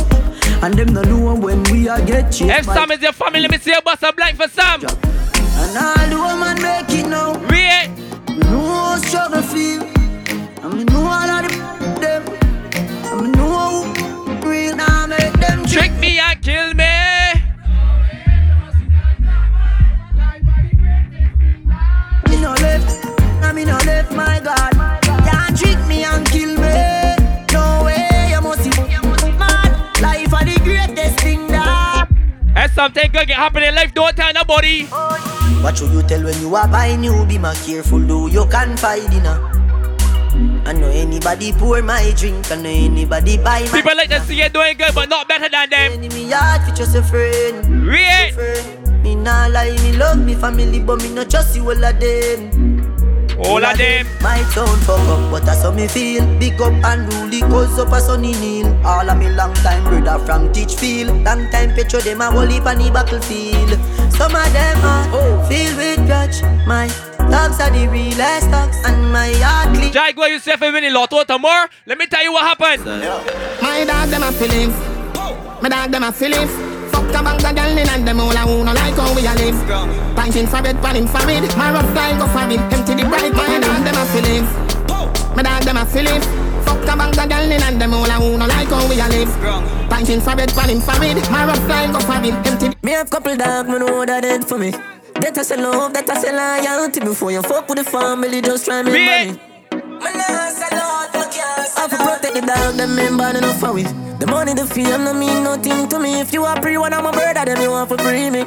And 0.64 0.74
them 0.74 0.94
no 0.94 1.04
know 1.04 1.36
when 1.36 1.64
we 1.66 1.88
a 1.88 2.04
get 2.04 2.32
cheap. 2.32 2.50
If 2.50 2.66
Sam 2.66 2.92
is 2.92 3.02
your 3.02 3.14
family, 3.14 3.42
let 3.42 3.52
me 3.52 3.58
see 3.60 3.72
you 3.72 3.82
bust 3.82 4.02
a 4.04 4.12
blind 4.12 4.38
for 4.38 4.48
Sam. 4.48 4.82
And 4.82 5.78
all 5.78 6.10
the 6.10 6.18
woman 6.18 6.62
make 6.62 6.90
it 6.90 7.08
now. 7.08 7.34
Real. 7.46 8.36
Me 8.36 8.42
know 8.50 8.60
how 8.60 8.96
struggle 8.98 9.42
feel. 9.44 9.84
And 10.64 10.74
me 10.74 10.84
know 10.86 11.06
all 11.06 11.30
of 11.30 11.44
the 11.48 12.00
them. 12.02 12.24
And 13.12 13.22
me 13.22 13.30
know 13.38 13.94
real 14.50 14.76
now 14.76 15.06
make 15.06 15.34
them 15.34 15.64
Trick 15.66 15.94
me 16.00 16.20
and 16.20 16.42
kill. 16.42 16.74
Me 16.74 16.91
my 24.16 24.40
God. 24.40 24.74
Can't 25.26 25.58
trick 25.58 25.80
me 25.88 26.04
and 26.04 26.26
kill 26.28 26.56
me. 26.58 27.16
No 27.52 27.84
way, 27.86 28.30
you 28.32 28.42
must 28.42 28.64
be 28.64 29.32
mad. 29.38 30.02
Life 30.02 30.34
are 30.34 30.46
the 30.46 30.60
greatest 30.64 31.20
thing 31.20 31.48
that. 31.48 32.08
If 32.56 32.74
something 32.74 33.12
good 33.12 33.28
can 33.28 33.38
happen 33.38 33.64
in 33.64 33.76
life, 33.76 33.94
don't 33.94 34.16
tell 34.16 34.34
nobody. 34.34 34.86
What 35.62 35.78
should 35.78 35.92
you 35.92 36.02
tell 36.04 36.24
when 36.24 36.40
you 36.42 36.56
are 36.56 36.68
buying 36.68 37.02
new? 37.02 37.26
Be 37.26 37.38
my 37.38 37.54
careful, 37.56 38.00
though 38.00 38.28
you 38.28 38.46
can 38.48 38.76
find 38.78 39.10
dinner. 39.10 39.48
I 40.66 40.74
know 40.74 40.88
anybody 40.90 41.52
pour 41.54 41.82
my 41.82 42.14
drink, 42.16 42.50
I 42.52 42.56
know 42.56 42.70
anybody 42.70 43.38
buy 43.38 43.62
my 43.64 43.72
People 43.82 43.96
like 43.96 44.10
to 44.10 44.20
see 44.22 44.42
you 44.42 44.50
doing 44.50 44.78
good, 44.78 44.94
but 44.96 45.10
not 45.10 45.28
better 45.28 45.50
than 45.50 45.70
them. 45.70 45.92
enemy 45.94 46.32
heart 46.32 46.68
for 46.68 46.76
just 46.76 46.96
a 46.96 47.04
friend. 47.04 47.66
Real. 47.86 48.32
Me 49.04 49.16
me 49.16 49.16
nah 49.16 49.48
lie, 49.48 49.72
me 49.84 49.94
love 49.98 50.20
me 50.20 50.36
family, 50.36 50.80
but 50.80 51.02
me 51.02 51.14
not 51.14 51.30
trust 51.30 51.56
you 51.56 51.64
all 51.64 51.84
of 51.84 52.00
them. 52.00 52.71
All 53.44 53.64
of 53.64 53.78
them. 53.78 54.06
My 54.22 54.38
town 54.54 54.78
fuck 54.82 55.00
up, 55.10 55.32
but 55.32 55.46
that's 55.46 55.64
how 55.64 55.72
me 55.72 55.88
feel. 55.88 56.26
Big 56.38 56.62
up 56.62 56.74
and 56.74 57.12
rule 57.14 57.34
it 57.34 57.42
goes 57.50 57.78
up 57.80 57.92
a 57.92 58.00
sunny 58.00 58.34
kneel. 58.34 58.68
All 58.86 59.10
of 59.10 59.18
me 59.18 59.30
long 59.30 59.54
time 59.56 59.84
brother 59.84 60.24
from 60.26 60.54
Teachfield. 60.54 61.26
Long 61.26 61.50
time 61.50 61.74
petro 61.74 62.00
them 62.02 62.22
a 62.22 62.30
whole 62.30 62.46
heap 62.46 62.66
on 62.66 62.78
the 62.78 62.92
battlefield. 62.92 63.72
Some 64.14 64.36
of 64.36 64.54
them 64.54 64.78
are 64.86 65.10
oh. 65.14 65.46
filled 65.50 65.78
with 65.78 66.06
grudge. 66.06 66.44
My 66.68 66.88
dogs 67.18 67.60
are 67.60 67.72
the 67.72 67.88
realest 67.90 68.52
dogs, 68.52 68.78
and 68.86 69.12
my 69.12 69.32
heart 69.38 69.76
clean. 69.76 69.92
Jai, 69.92 70.12
go 70.12 70.26
yourself 70.26 70.62
a 70.62 70.72
minute, 70.72 70.94
Lotto 70.94 71.24
tomorrow. 71.24 71.68
Let 71.88 71.98
me 71.98 72.06
tell 72.06 72.24
you 72.24 72.34
what 72.34 72.44
happened. 72.44 72.86
My 73.62 73.84
dog 73.86 74.10
them 74.10 74.22
a 74.22 74.32
feelings. 74.32 74.76
Oh. 75.16 75.60
My 75.62 75.70
dog 75.70 75.92
them 75.92 76.04
a 76.04 76.12
feelings. 76.12 76.52
Fuck 77.12 77.20
a 77.20 77.24
bank 77.24 77.44
of 77.44 77.56
girl 77.56 77.78
in 77.78 77.90
and 77.90 78.08
them 78.08 78.20
all 78.20 78.32
a 78.32 78.40
who 78.48 78.64
no 78.64 78.74
like 78.74 78.96
how 78.96 79.14
we 79.16 79.26
a 79.28 79.34
live. 79.36 79.56
Pinting 80.16 80.48
for 80.48 80.62
bed, 80.64 80.78
pan 80.82 80.96
him 80.96 81.08
for 81.08 81.28
it. 81.30 81.44
My 81.58 81.72
rough 81.74 81.90
style 81.92 82.18
go 82.20 82.28
for 82.28 82.48
it. 82.50 82.60
Empty 82.72 82.94
the 82.96 83.04
bright, 83.10 83.34
my 83.36 83.60
dog 83.60 83.84
them 83.84 83.98
a 84.00 84.06
feelings. 84.16 84.50
My 85.36 85.44
dog 85.44 85.64
them 85.64 85.78
a 85.78 85.86
feelings. 85.86 86.26
Fuck 86.66 86.84
a 86.88 86.96
bank 86.96 87.18
of 87.18 87.30
girl 87.30 87.52
in 87.52 87.62
and 87.64 87.82
them 87.82 87.94
all 87.94 88.06
a 88.08 88.16
who 88.16 88.38
no 88.38 88.46
like 88.48 88.68
how 88.70 88.88
we 88.88 89.00
a 89.00 89.08
live. 89.12 89.30
Pinting 89.92 90.22
for 90.22 90.36
bed, 90.36 90.50
pan 90.56 90.70
him 90.70 90.80
for 90.80 90.96
it. 91.04 91.32
My 91.32 91.46
rough 91.46 91.64
style 91.66 91.92
go 91.92 92.00
for 92.00 92.20
it. 92.24 92.34
Empty. 92.48 92.68
the- 92.70 92.78
Me 92.84 92.92
have 92.94 93.10
couple 93.10 93.36
dog, 93.36 93.68
me 93.68 93.80
know 93.80 94.06
that 94.06 94.22
dead 94.22 94.46
for 94.48 94.58
me. 94.58 94.72
That 94.72 95.38
I 95.38 95.44
say 95.44 95.58
love, 95.58 95.94
that 95.94 96.10
I 96.10 96.16
say 96.22 96.32
loyalty. 96.32 97.00
Before 97.02 97.32
you 97.32 97.42
fuck 97.44 97.68
with 97.68 97.78
the 97.80 97.84
family, 97.84 98.42
just 98.42 98.66
try 98.66 98.82
me 98.84 98.92
Wait. 98.92 99.28
money. 99.28 99.40
I 101.82 101.86
have 101.86 101.98
to 101.98 101.98
protect 101.98 102.36
the 102.36 102.42
dog, 102.46 102.76
them 102.76 102.96
men 102.96 103.18
bad 103.18 103.38
enough 103.38 103.60
for 103.60 103.74
we. 103.74 103.82
The 103.82 104.28
money, 104.28 104.54
the 104.54 104.68
fame, 104.68 105.04
no 105.04 105.16
mean 105.16 105.44
nothing 105.44 105.90
to 105.90 105.98
me. 105.98 106.22
If 106.22 106.32
you 106.32 106.44
are 106.46 106.62
free, 106.62 106.78
one 106.78 106.94
of 106.94 107.04
my 107.04 107.10
brother, 107.10 107.44
then 107.44 107.60
you 107.60 107.72
want 107.72 107.90
to 107.90 107.98
free 107.98 108.30
me. 108.30 108.42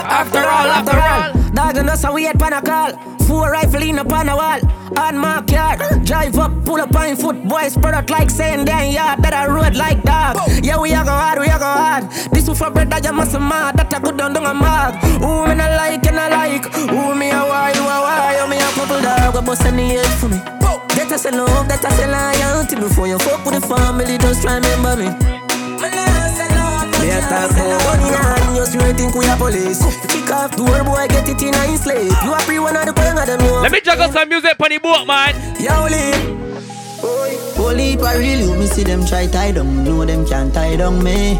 After 0.00 0.38
all, 0.38 0.68
after 0.72 0.96
all. 0.96 1.52
Dog 1.52 1.76
and 1.76 1.90
us, 1.90 2.04
how 2.04 2.14
we 2.14 2.24
had 2.24 2.40
pan 2.40 2.54
a 2.54 2.62
call. 2.62 2.92
Four 3.26 3.50
rifle 3.50 3.82
in 3.82 3.98
upon 3.98 4.30
a 4.30 4.34
wall. 4.34 4.60
On 4.96 5.18
my 5.18 5.42
car, 5.42 5.76
drive 6.04 6.38
up, 6.38 6.64
pull 6.64 6.80
up 6.80 6.96
on 6.96 7.16
foot. 7.16 7.36
Boys 7.44 7.74
spread 7.74 7.92
out 7.92 8.08
like 8.08 8.30
saying 8.30 8.64
damn 8.64 8.90
yard. 8.90 9.20
That 9.20 9.34
I 9.34 9.46
road 9.46 9.76
like 9.76 10.02
dog. 10.04 10.38
Yeah, 10.64 10.80
we 10.80 10.94
a 10.94 11.04
go 11.04 11.10
hard, 11.10 11.38
we 11.38 11.48
a 11.48 11.58
go 11.58 11.68
hard. 11.68 12.10
This 12.32 12.48
one 12.48 12.56
for 12.56 12.70
brother, 12.70 12.98
you 13.04 13.12
must 13.12 13.38
mad. 13.38 13.76
That 13.76 13.92
a 13.92 14.00
good 14.00 14.16
down 14.16 14.32
down 14.32 14.46
a 14.46 14.54
mark. 14.54 14.94
Who 15.20 15.46
me 15.48 15.54
not 15.54 15.76
like 15.76 16.06
and 16.06 16.18
I 16.18 16.28
like. 16.30 16.72
Who 16.72 17.14
me 17.14 17.28
a 17.28 17.44
why, 17.44 17.72
you 17.76 17.82
a 17.82 18.00
why. 18.00 18.40
You 18.40 18.48
me 18.48 18.56
a 18.56 18.70
couple 18.72 19.02
dog, 19.02 19.36
a 19.36 19.42
bust 19.42 19.66
any 19.66 19.96
head 19.96 20.06
for 20.18 20.30
me. 20.30 20.63
That 21.04 21.12
I 21.12 21.16
say 21.16 21.36
love, 21.36 21.68
that 21.68 21.84
I 21.84 21.90
say 22.00 22.08
loyalty. 22.08 22.76
Before 22.76 23.06
you 23.06 23.18
fuck 23.18 23.44
with 23.44 23.60
the 23.60 23.62
family, 23.68 24.16
just 24.16 24.40
try 24.40 24.56
remember 24.56 24.96
me. 24.96 25.12
Me 26.96 27.12
a 27.12 27.20
talk 27.28 27.52
money 27.52 28.08
and 28.08 28.56
you 28.56 28.64
straight 28.64 28.96
think 28.96 29.14
we 29.14 29.28
a 29.28 29.36
police. 29.36 29.84
Kick 30.08 30.32
off 30.32 30.56
door, 30.56 30.80
boy, 30.82 31.04
get 31.12 31.28
it 31.28 31.42
in 31.44 31.52
a 31.52 31.76
sleep. 31.76 32.08
You 32.24 32.32
a 32.32 32.40
free 32.48 32.58
one 32.58 32.74
of 32.74 32.88
the 32.88 32.94
queen 32.96 33.20
of 33.20 33.26
them, 33.28 33.36
Let 33.60 33.70
me 33.70 33.82
juggle 33.82 34.08
some 34.08 34.30
music 34.30 34.56
on 34.58 34.70
the 34.70 34.78
boat, 34.78 35.04
man. 35.06 35.36
Yo, 35.60 35.92
Holy 37.54 38.00
I 38.00 38.16
really 38.16 38.58
me 38.58 38.66
see 38.66 38.82
them 38.82 39.04
try 39.04 39.26
tie 39.26 39.52
down, 39.52 39.84
know 39.84 40.04
them 40.06 40.24
can't 40.26 40.54
tie 40.54 40.76
down 40.76 41.04
me. 41.04 41.34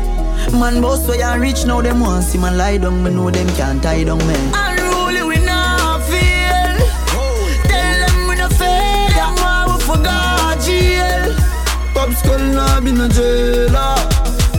Man 0.53 0.83
boss 0.83 1.09
where 1.09 1.17
you 1.17 1.41
rich 1.41 1.65
now 1.65 1.81
them 1.81 2.01
want 2.01 2.25
see 2.25 2.39
man 2.39 2.59
lie 2.59 2.77
down, 2.77 3.03
me 3.03 3.11
know 3.11 3.31
them 3.31 3.49
can't 3.57 3.83
tie 3.83 4.05
down 4.05 4.19
me. 4.19 4.35
Unruly 4.53 5.23
we 5.25 5.44
Pop 12.05 12.13
skull 12.17 12.39
now 12.53 12.81
be 12.81 12.93
no 12.93 13.09
jailer. 13.09 13.97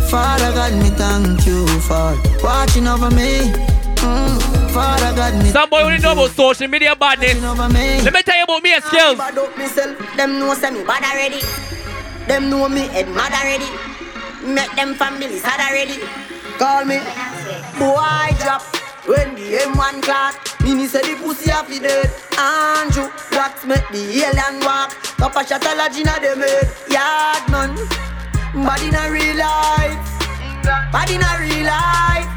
Father 0.10 0.52
God, 0.58 0.74
me 0.82 0.90
thank 0.98 1.46
you 1.46 1.68
for 1.82 2.18
watching 2.42 2.88
over 2.88 3.12
me. 3.12 3.54
Mm. 4.02 4.72
Father 4.74 5.16
God, 5.16 5.36
me 5.44 5.52
Some 5.52 5.70
boy 5.70 5.82
only 5.84 6.00
know 6.00 6.14
about 6.14 6.32
social 6.32 6.68
media 6.68 6.96
badness. 6.96 7.36
me. 7.36 8.02
Let 8.02 8.14
me 8.14 8.24
tell 8.24 8.38
you 8.38 8.46
about 8.46 8.64
me 8.64 8.74
and 8.74 8.84
skills. 8.84 9.18
Bad 9.20 9.38
up 9.38 9.56
myself, 9.60 9.96
them 10.18 10.40
know 10.40 10.56
say 10.56 10.72
me 10.72 10.84
bad 10.86 11.04
already. 11.04 11.42
Them 12.28 12.50
know 12.50 12.68
me 12.68 12.88
head 12.88 13.10
mad 13.10 13.32
already. 13.32 13.70
Make 14.44 14.76
them 14.76 14.96
families 14.96 15.44
sad 15.44 15.60
already. 15.60 16.02
Call 16.58 16.84
me 16.86 16.98
boy 17.78 18.34
drop 18.42 18.64
when 19.08 19.36
the 19.36 19.58
M1 19.70 20.02
clock. 20.02 20.36
Mini 20.62 20.88
say 20.88 21.02
the 21.02 21.16
pussy 21.22 21.52
off 21.52 21.68
the 21.68 21.80
dead. 21.80 22.10
Andrew 22.38 23.10
blacks 23.32 23.66
make 23.66 23.88
the 23.90 24.02
alien 24.26 24.60
walk. 24.66 24.92
Papa 25.18 25.46
shot 25.46 25.66
a 25.66 25.76
lodge 25.76 25.98
inna 25.98 26.16
them 26.20 26.40
head. 26.42 26.68
Yard 26.90 27.46
man, 27.52 27.76
bad 28.66 28.82
in 28.82 28.96
a 28.96 29.12
real 29.12 29.38
life. 29.38 30.16
Bad 30.92 31.10
in 31.12 31.22
a 31.22 31.32
real 31.40 31.66
life. 31.66 32.30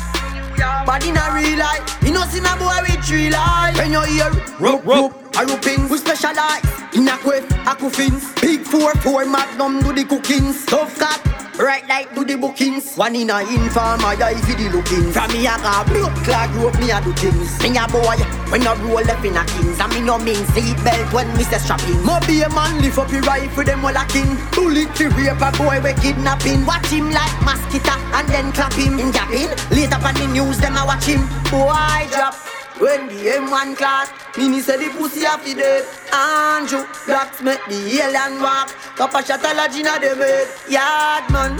Bad 0.87 1.05
in 1.05 1.17
a 1.17 1.25
real 1.35 1.59
life. 1.59 2.03
You 2.03 2.13
know 2.13 2.25
see 2.25 2.41
my 2.41 2.57
boy 2.59 2.77
with 2.83 3.05
three 3.05 3.31
life. 3.31 3.77
When 3.77 3.93
you 3.93 4.03
hear 4.03 4.31
rope 4.61 4.85
rope, 4.85 5.28
a 5.39 5.47
roping, 5.47 5.89
we 5.89 5.99
specialize 5.99 6.65
in 6.95 7.07
a 7.07 7.17
quiff, 7.19 7.49
a 7.67 7.75
coffins. 7.77 8.33
Big 8.41 8.63
four 8.63 8.93
four 8.97 9.25
magnum 9.25 9.81
do 9.81 9.93
the 9.93 10.05
cookings. 10.05 10.67
Tough 10.67 10.99
cat. 10.99 11.23
Right 11.59 11.87
like 11.89 12.15
do 12.15 12.25
the 12.25 12.37
bookings. 12.37 12.97
One 12.97 13.15
in 13.15 13.31
a 13.31 13.41
inform 13.41 14.05
I 14.07 14.15
die 14.15 14.39
for 14.39 14.55
the 14.55 14.71
looking 14.71 15.11
From 15.11 15.27
me 15.33 15.43
I 15.47 15.59
got 15.59 15.87
blood 15.87 16.15
clot 16.23 16.51
group 16.55 16.79
me 16.79 16.91
a 16.91 17.03
do 17.03 17.13
things. 17.13 17.59
Me 17.63 17.77
a 17.77 17.87
boy 17.87 18.19
when 18.51 18.67
I 18.67 18.75
roll 18.83 19.11
up 19.11 19.25
in 19.25 19.37
a 19.37 19.45
kings. 19.45 19.79
And 19.79 19.93
me 19.95 20.01
no 20.01 20.19
mean 20.19 20.43
seat 20.55 20.79
belt 20.83 21.13
when 21.13 21.27
me 21.37 21.45
say 21.45 21.59
strapping. 21.59 22.03
Mo 22.07 22.19
be 22.27 22.43
a 22.43 22.49
man 22.51 22.81
lift 22.81 22.99
up 22.99 23.11
your 23.11 23.23
rifle 23.23 23.65
them 23.65 23.85
all 23.85 23.95
a 23.95 24.05
king. 24.07 24.39
Bullet 24.55 24.91
to 24.97 25.09
rape 25.15 25.39
a 25.39 25.51
boy 25.59 25.79
we 25.83 25.95
kidnapping. 25.99 26.67
Watch 26.67 26.91
him 26.91 27.11
like 27.11 27.37
mosquito 27.43 27.95
and 28.15 28.27
then 28.29 28.51
clap 28.53 28.75
him. 28.75 28.99
In 28.99 29.13
japping 29.13 29.51
Later 29.71 29.99
on 30.03 30.15
the 30.15 30.27
news 30.31 30.59
them 30.59 30.79
a 30.79 30.87
watch 30.87 31.07
him. 31.07 31.23
Boy 31.51 32.07
drop 32.11 32.58
when 32.81 33.09
the 33.09 33.15
M1 33.43 33.77
class, 33.77 34.11
Mini 34.37 34.61
say 34.61 34.77
the 34.77 34.91
pussy 34.97 35.27
off 35.27 35.45
the 35.45 35.55
dead. 35.55 35.85
Andrew, 36.13 36.85
blacks 37.07 37.43
make 37.43 37.65
the 37.67 38.01
alien 38.03 38.41
walk. 38.43 38.69
Copper 38.97 39.23
shot 39.23 39.45
a 39.45 39.55
lodge 39.55 39.77
inna 39.77 39.99
them 40.01 40.19
head 40.19 40.49
Yard 40.69 41.31
man, 41.31 41.57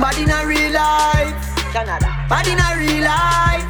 bad 0.00 0.18
in 0.18 0.30
a 0.30 0.46
real 0.46 0.72
life. 0.72 1.34
Canada. 1.72 2.08
Bad 2.28 2.46
in 2.48 2.58
a 2.58 2.68
real 2.78 3.04
life. 3.04 3.66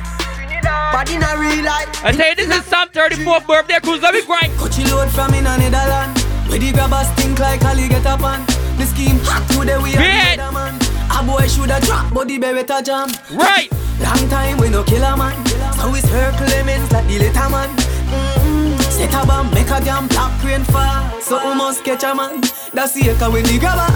Bad 0.92 1.10
in 1.10 1.22
a 1.22 1.32
real 1.38 1.64
life. 1.64 2.04
I 2.04 2.12
tell 2.12 2.28
you, 2.30 2.34
this 2.36 2.48
is 2.56 2.64
Sam 2.64 2.88
34th 2.88 3.46
birthday 3.46 3.78
cruise. 3.80 4.02
Let 4.02 4.14
me 4.14 4.24
grind. 4.24 4.52
Coachy 4.58 4.84
load 4.90 5.10
from 5.10 5.32
in 5.34 5.46
a 5.46 5.56
Netherland 5.56 6.18
Where 6.48 6.58
the 6.58 6.72
grabbers 6.72 7.08
stink 7.14 7.38
like 7.38 7.64
Ali 7.64 7.88
get 7.88 8.04
up 8.06 8.22
on 8.22 8.44
The 8.76 8.86
scheme 8.86 9.18
hot 9.22 9.46
today 9.52 9.78
we 9.78 9.94
are 9.94 10.00
Beat. 10.00 10.36
the 10.36 10.42
other 10.42 10.52
man 10.52 10.89
A 11.10 11.22
boy 11.24 11.46
shoulda 11.48 11.80
drop 11.80 12.12
but 12.14 12.28
the 12.28 12.38
beretta 12.38 12.84
jam. 12.84 13.08
Right. 13.32 13.68
Long 14.00 14.28
time 14.28 14.58
we 14.58 14.70
no 14.70 14.82
kill 14.82 15.02
a 15.02 15.16
man. 15.16 15.34
So 15.76 15.90
we 15.90 16.00
circle 16.00 16.46
lemons 16.46 16.90
like 16.92 17.06
the 17.06 17.18
little 17.18 17.50
man. 17.50 17.68
Mm-hmm. 17.76 18.80
Set 18.90 19.14
a 19.14 19.26
bomb, 19.26 19.50
make 19.52 19.70
a 19.70 19.80
damn 19.80 20.08
black 20.08 20.42
rain 20.44 20.64
fall. 20.64 21.20
So 21.20 21.36
we 21.46 21.54
must 21.54 21.84
catch 21.84 22.04
a 22.04 22.14
man. 22.14 22.40
That's 22.72 22.92
the 22.94 23.10
echo 23.10 23.30
when 23.30 23.44
the 23.44 23.58
grabber 23.58 23.90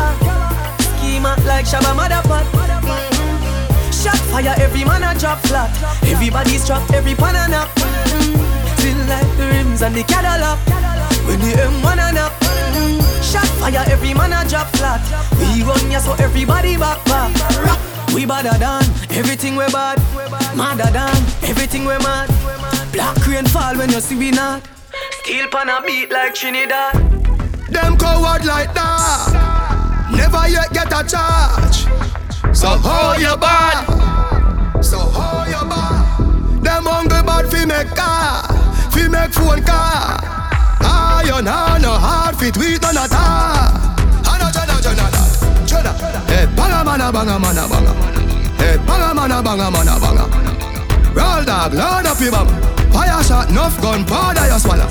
Schema 0.98 1.36
like 1.46 1.66
Shabba 1.66 1.94
Motherpot 1.94 2.44
mm-hmm. 2.44 3.90
Shot 3.90 4.18
fire, 4.30 4.54
every 4.58 4.84
man 4.84 5.02
a 5.02 5.18
drop 5.18 5.38
flat. 5.46 5.70
Everybody's 6.04 6.66
trapped, 6.66 6.92
every 6.92 7.14
pan 7.14 7.36
a 7.36 7.48
knock 7.50 7.68
mm-hmm. 7.76 8.78
Still 8.78 8.98
like 9.06 9.30
the 9.38 9.46
rims 9.52 9.82
and 9.82 9.94
the 9.94 10.02
Cadillac. 10.04 10.58
When 11.26 11.40
the 11.40 11.52
M1 11.56 12.10
a 12.10 12.12
knock 12.12 12.32
mm-hmm. 12.40 13.03
Shot 13.34 13.50
fire, 13.58 13.84
every 13.90 14.14
man 14.14 14.30
a 14.32 14.48
drop 14.48 14.68
flat 14.76 15.02
We 15.40 15.64
run 15.64 15.90
ya 15.90 15.98
so 15.98 16.12
everybody 16.22 16.76
back 16.76 17.04
back. 17.06 17.34
We 18.14 18.26
badder 18.26 18.56
than 18.62 18.84
everything 19.10 19.56
we 19.56 19.66
bad 19.72 19.98
Madder 20.54 20.90
than 20.94 21.16
everything 21.42 21.84
we 21.84 21.98
mad 21.98 22.30
Black 22.92 23.26
rain 23.26 23.44
fall 23.46 23.76
when 23.76 23.90
you 23.90 24.00
see 24.00 24.14
we 24.14 24.30
not 24.30 24.62
Steel 25.18 25.48
pan 25.48 25.68
a 25.68 25.82
beat 25.84 26.12
like 26.12 26.34
Trinidad 26.36 26.94
Them 27.74 27.96
coward 27.98 28.44
like 28.44 28.72
that. 28.74 30.10
Never 30.12 30.48
yet 30.48 30.72
get 30.72 30.92
a 30.92 31.02
charge. 31.02 31.88
So 32.56 32.68
hold 32.68 33.20
you 33.20 33.36
bad? 33.36 34.80
So 34.80 34.98
hold 34.98 35.48
you 35.48 35.68
bad? 35.68 36.62
Them 36.62 36.84
hungry 36.84 37.22
bad 37.24 37.50
fi 37.50 37.64
make 37.66 37.88
car, 37.96 38.46
fi 38.92 39.08
make 39.08 39.32
phone 39.32 39.64
car. 39.64 40.23
Iron 41.24 41.46
hand 41.46 41.82
no 41.82 41.92
hard 41.92 42.36
fit 42.36 42.56
we 42.58 42.78
done 42.78 42.96
a. 42.96 43.06
Ano 44.28 44.46
jana 44.52 44.76
jana 44.84 45.06
da, 45.14 45.22
jana. 45.66 45.92
Hey 46.28 46.44
eh, 46.44 46.46
banga 46.56 46.84
mana 46.84 47.10
banga 47.10 47.38
mana 47.38 47.64
banga. 47.66 47.92
Hey 48.60 48.76
banga 48.86 49.14
mana 49.14 49.42
banga 49.42 49.70
mana 49.70 49.94
banga. 50.02 50.24
Roll 51.16 51.44
dog, 51.44 51.72
load 51.72 52.06
up 52.06 52.20
your 52.20 52.30
bum. 52.30 52.48
Fire 52.92 53.22
shot, 53.24 53.48
enough 53.48 53.80
gun, 53.80 54.04
powder 54.04 54.46
you 54.52 54.58
swallow. 54.58 54.88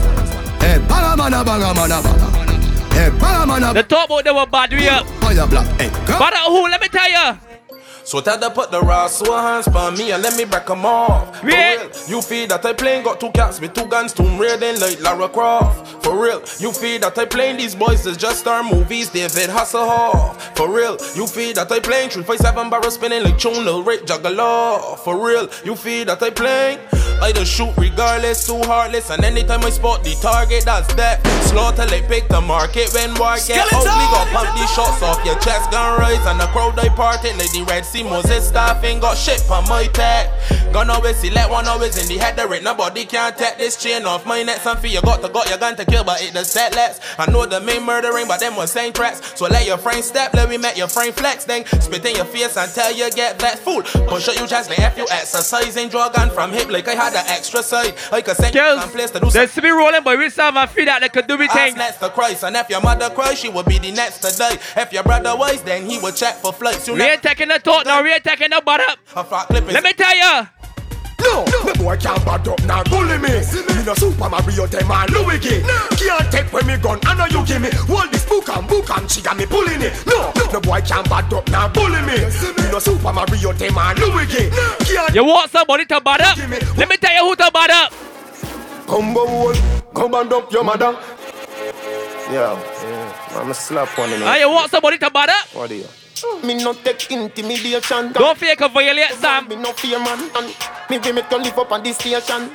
Hey 0.60 0.80
banga 0.90 1.16
mana 1.16 1.44
banga 1.44 1.74
mana 1.74 2.02
banga. 2.02 2.28
Hey 2.96 3.10
banga 3.20 3.46
mana 3.46 3.74
The 3.74 3.84
talk 3.84 4.10
about 4.10 4.24
they 4.24 4.32
were 4.32 4.48
bad, 4.48 4.72
we 4.72 4.90
up. 4.90 5.06
Fire 5.22 5.48
black, 5.48 5.68
hey. 5.80 5.90
But 6.08 6.34
who? 6.50 6.68
Let 6.68 6.82
me 6.82 6.88
tell 6.90 7.10
you. 7.10 7.53
So 8.06 8.20
tell 8.22 8.38
them 8.38 8.52
put 8.52 8.70
the 8.70 8.82
raw 8.82 9.08
so 9.08 9.32
hands 9.34 9.68
on 9.70 9.98
me 9.98 10.12
and 10.12 10.22
let 10.22 10.36
me 10.38 10.46
break 10.46 10.66
them 10.66 10.86
off. 10.86 11.40
For 11.40 11.48
real, 11.48 11.90
you 12.08 12.22
feel 12.22 12.48
that 12.48 12.66
I 12.66 12.74
playing 12.74 13.04
got 13.04 13.20
two 13.20 13.32
cats 13.32 13.62
with 13.62 13.74
two 13.74 13.86
guns, 13.86 14.14
tomb 14.14 14.38
raiding 14.38 14.80
like 14.80 15.02
Lara 15.02 15.30
Croft. 15.30 16.04
For 16.04 16.22
real, 16.22 16.42
you 16.60 16.74
feel 16.74 17.00
that 17.00 17.18
I 17.18 17.26
playing 17.26 17.58
these 17.58 17.76
boys 17.76 18.06
is 18.06 18.18
just 18.18 18.40
star 18.42 18.62
movies, 18.62 19.10
David 19.10 19.50
Hasselhoff. 19.50 20.36
For 20.58 20.70
real, 20.70 20.98
you 21.16 21.26
feel 21.28 21.54
that 21.54 21.72
I 21.72 21.80
playing 21.80 22.10
357 22.10 22.70
barrel 22.70 22.92
spinning 22.92 23.24
like 23.24 23.38
Chun 23.38 23.64
Lil 23.66 23.84
Rick 23.84 24.02
Juggalo. 24.06 25.00
For 25.00 25.16
real, 25.26 25.50
you 25.64 25.76
feel 25.76 26.06
that 26.06 26.22
I 26.22 26.30
playing. 26.30 26.80
I 27.22 27.32
just 27.32 27.54
shoot 27.54 27.72
regardless, 27.78 28.46
too 28.46 28.60
heartless, 28.64 29.10
and 29.10 29.24
anytime 29.24 29.64
I 29.64 29.70
spot 29.70 30.04
the 30.04 30.14
target, 30.22 30.66
that's 30.66 30.94
death. 30.96 31.24
Slaughter 31.48 31.86
like 31.86 32.10
pick 32.10 32.28
the 32.28 32.42
market 32.42 32.92
when 32.94 33.16
war 33.16 33.38
get 33.48 33.72
out. 33.72 33.86
Got 33.86 34.28
pump 34.34 34.60
these 34.60 34.70
shots 34.74 35.02
off 35.02 35.24
your 35.24 35.40
chest, 35.40 35.72
gun 35.72 36.00
rise, 36.00 36.26
and 36.28 36.40
the 36.40 36.48
crowd 36.48 36.78
I 36.80 36.90
parted 36.90 37.38
like 37.38 37.52
the 37.52 37.64
Red 37.64 37.86
Sea 37.94 38.02
Moses 38.02 38.48
staff 38.48 38.84
ain't 38.84 39.02
got 39.02 39.16
shit 39.16 39.40
for 39.40 39.62
my 39.70 39.86
tech. 39.94 40.32
Gun 40.74 40.90
always 40.90 41.16
select 41.18 41.52
one 41.52 41.68
always 41.68 41.96
in 42.02 42.08
the 42.08 42.18
head, 42.18 42.36
there 42.36 42.52
ain't 42.52 42.64
nobody 42.64 43.06
can 43.06 43.32
take 43.36 43.60
this 43.60 43.78
chain 43.78 44.04
off 44.06 44.26
my 44.26 44.42
neck. 44.42 44.58
Something 44.62 44.92
you 44.92 45.00
got 45.04 45.22
to 45.22 45.30
got 45.30 45.48
your 45.48 45.60
gun 45.60 45.76
to 45.76 45.86
kill, 45.86 46.04
but 46.04 46.20
it 46.24 46.34
the 46.34 46.44
set 46.44 46.74
less. 46.74 47.00
I 47.20 47.30
know 47.30 47.46
the 47.46 47.62
main 47.62 47.86
murdering, 47.86 48.28
but 48.28 48.40
them 48.40 48.56
was 48.56 48.72
same 48.72 48.94
tracks. 48.94 49.38
So 49.38 49.46
let 49.46 49.68
your 49.68 49.78
frame 49.78 50.02
step, 50.02 50.34
let 50.34 50.50
me 50.50 50.58
make 50.58 50.76
your 50.76 50.88
frame 50.88 51.14
flex, 51.14 51.46
then 51.46 51.68
spit 51.68 52.04
in 52.04 52.16
your 52.16 52.26
face 52.26 52.58
until 52.58 52.90
you 52.94 53.12
get 53.12 53.38
that 53.38 53.60
fool. 53.60 53.84
Push 53.84 54.30
up 54.30 54.40
you 54.40 54.48
chest, 54.48 54.70
then 54.70 54.82
if 54.82 54.98
you 54.98 55.06
exercising, 55.12 55.90
draw 55.90 56.10
gun 56.10 56.32
from 56.32 56.52
hip 56.52 56.72
like 56.72 56.88
I 56.88 56.96
had 56.96 57.14
the 57.14 57.20
extra 57.30 57.62
side. 57.62 57.94
I 58.12 58.22
could 58.24 58.38
send 58.38 58.56
you 58.56 58.80
some 58.80 58.90
place 58.90 59.12
to 59.12 59.20
do 59.20 59.28
Let's 59.28 59.60
be 59.60 59.70
rolling, 59.70 60.02
but 60.04 60.18
We 60.18 60.32
still 60.32 60.52
have 60.52 60.56
a 60.56 60.66
feet 60.74 60.86
that 60.86 61.02
they 61.02 61.10
could 61.10 61.28
do 61.28 61.38
me 61.38 61.46
Ask 61.46 61.54
thing. 61.54 61.76
next 61.76 61.98
to 61.98 62.10
Christ, 62.10 62.44
and 62.44 62.56
if 62.56 62.68
your 62.72 62.82
mother 62.82 63.12
cries, 63.12 63.38
she 63.38 63.50
will 63.50 63.62
be 63.62 63.78
the 63.78 63.92
next 63.92 64.24
to 64.24 64.36
die. 64.36 64.58
If 64.76 64.92
your 64.92 65.04
brother 65.04 65.36
wise, 65.38 65.62
then 65.62 65.86
he 65.88 66.00
will 66.00 66.12
check 66.12 66.34
for 66.38 66.52
flights. 66.52 66.88
You 66.88 66.96
We 66.96 67.04
ain't 67.04 67.22
taking 67.22 67.50
the 67.50 67.60
talk 67.60 67.83
now. 67.86 68.02
We 68.04 68.12
ain't 68.12 68.24
taking 68.24 68.50
the 68.50 68.62
butt 68.66 68.82
up. 68.82 69.00
A 69.16 69.24
flat 69.24 69.48
clip 69.48 69.68
is 69.68 69.74
Let 69.74 69.84
me 69.84 69.94
tell 69.94 70.16
ya. 70.16 70.48
No, 71.24 71.46
me 71.66 71.74
boy 71.80 71.96
can't 71.98 72.24
bad 72.26 72.46
up 72.48 72.62
now 72.66 72.84
bully 72.84 73.18
me. 73.18 73.30
Me 73.32 73.84
no 73.86 73.94
Super 73.96 74.30
Mario 74.30 74.68
them 74.68 74.92
and 74.92 75.10
Luigi. 75.12 75.62
Can't 75.96 76.32
take 76.32 76.52
when 76.52 76.68
me 76.68 76.78
gun, 76.78 77.00
I 77.04 77.16
know 77.16 77.26
you 77.40 77.46
give 77.48 77.62
me. 77.62 77.70
Hold 77.88 78.12
this 78.12 78.26
book 78.26 78.50
and 78.50 78.68
book 78.68 78.90
and 78.90 79.10
she 79.10 79.22
got 79.22 79.38
me 79.38 79.46
pulling 79.46 79.82
it. 79.82 79.94
No, 80.06 80.34
no 80.52 80.60
boy 80.60 80.82
can't 80.82 81.08
bad 81.10 81.32
up 81.34 81.48
now 81.50 81.70
bully 81.70 82.02
me. 82.02 82.18
Me 82.58 82.72
no 82.72 82.80
Super 82.80 83.14
Mario 83.14 83.54
them 83.54 83.78
and 83.78 84.00
Luigi. 84.00 84.50
Can't 84.84 85.16
You 85.16 85.24
want 85.24 85.50
somebody 85.52 85.86
to 85.86 86.02
butt 86.02 86.20
up? 86.22 86.38
Let 86.78 86.90
me 86.90 86.98
tell 86.98 87.14
you 87.14 87.30
who 87.30 87.36
to 87.38 87.50
butt 87.54 87.70
up. 87.70 87.94
Combo 88.86 89.26
wall, 89.26 89.56
come 89.96 90.14
and 90.16 90.34
up 90.34 90.52
your 90.52 90.64
mother. 90.64 90.98
Yeah, 92.32 92.60
yeah. 92.84 93.40
I'm 93.40 93.50
a 93.50 93.54
slap 93.54 93.98
one 93.98 94.12
in 94.12 94.24
Ah, 94.24 94.36
you 94.38 94.50
want 94.50 94.70
somebody 94.72 94.98
to 94.98 95.10
butt 95.10 95.30
up? 95.30 95.48
What 95.56 95.70
do 95.70 95.76
you? 95.76 95.86
Me 96.44 96.64
no 96.64 96.74
take 96.74 97.12
intimidation. 97.12 98.12
Don't 98.14 98.38
fake 98.38 98.62
a 98.62 98.68
violate, 98.70 99.12
Sam. 99.14 99.48
Me 99.48 99.56
no 99.56 99.72
fear 99.74 100.00
man. 100.00 100.30
And 100.36 100.56
me 100.90 101.00
give 101.00 101.16
me 101.16 101.22
to 101.22 101.38
live 101.38 101.58
up 101.58 101.72
on 101.72 101.84
this 101.84 101.98
station. 101.98 102.50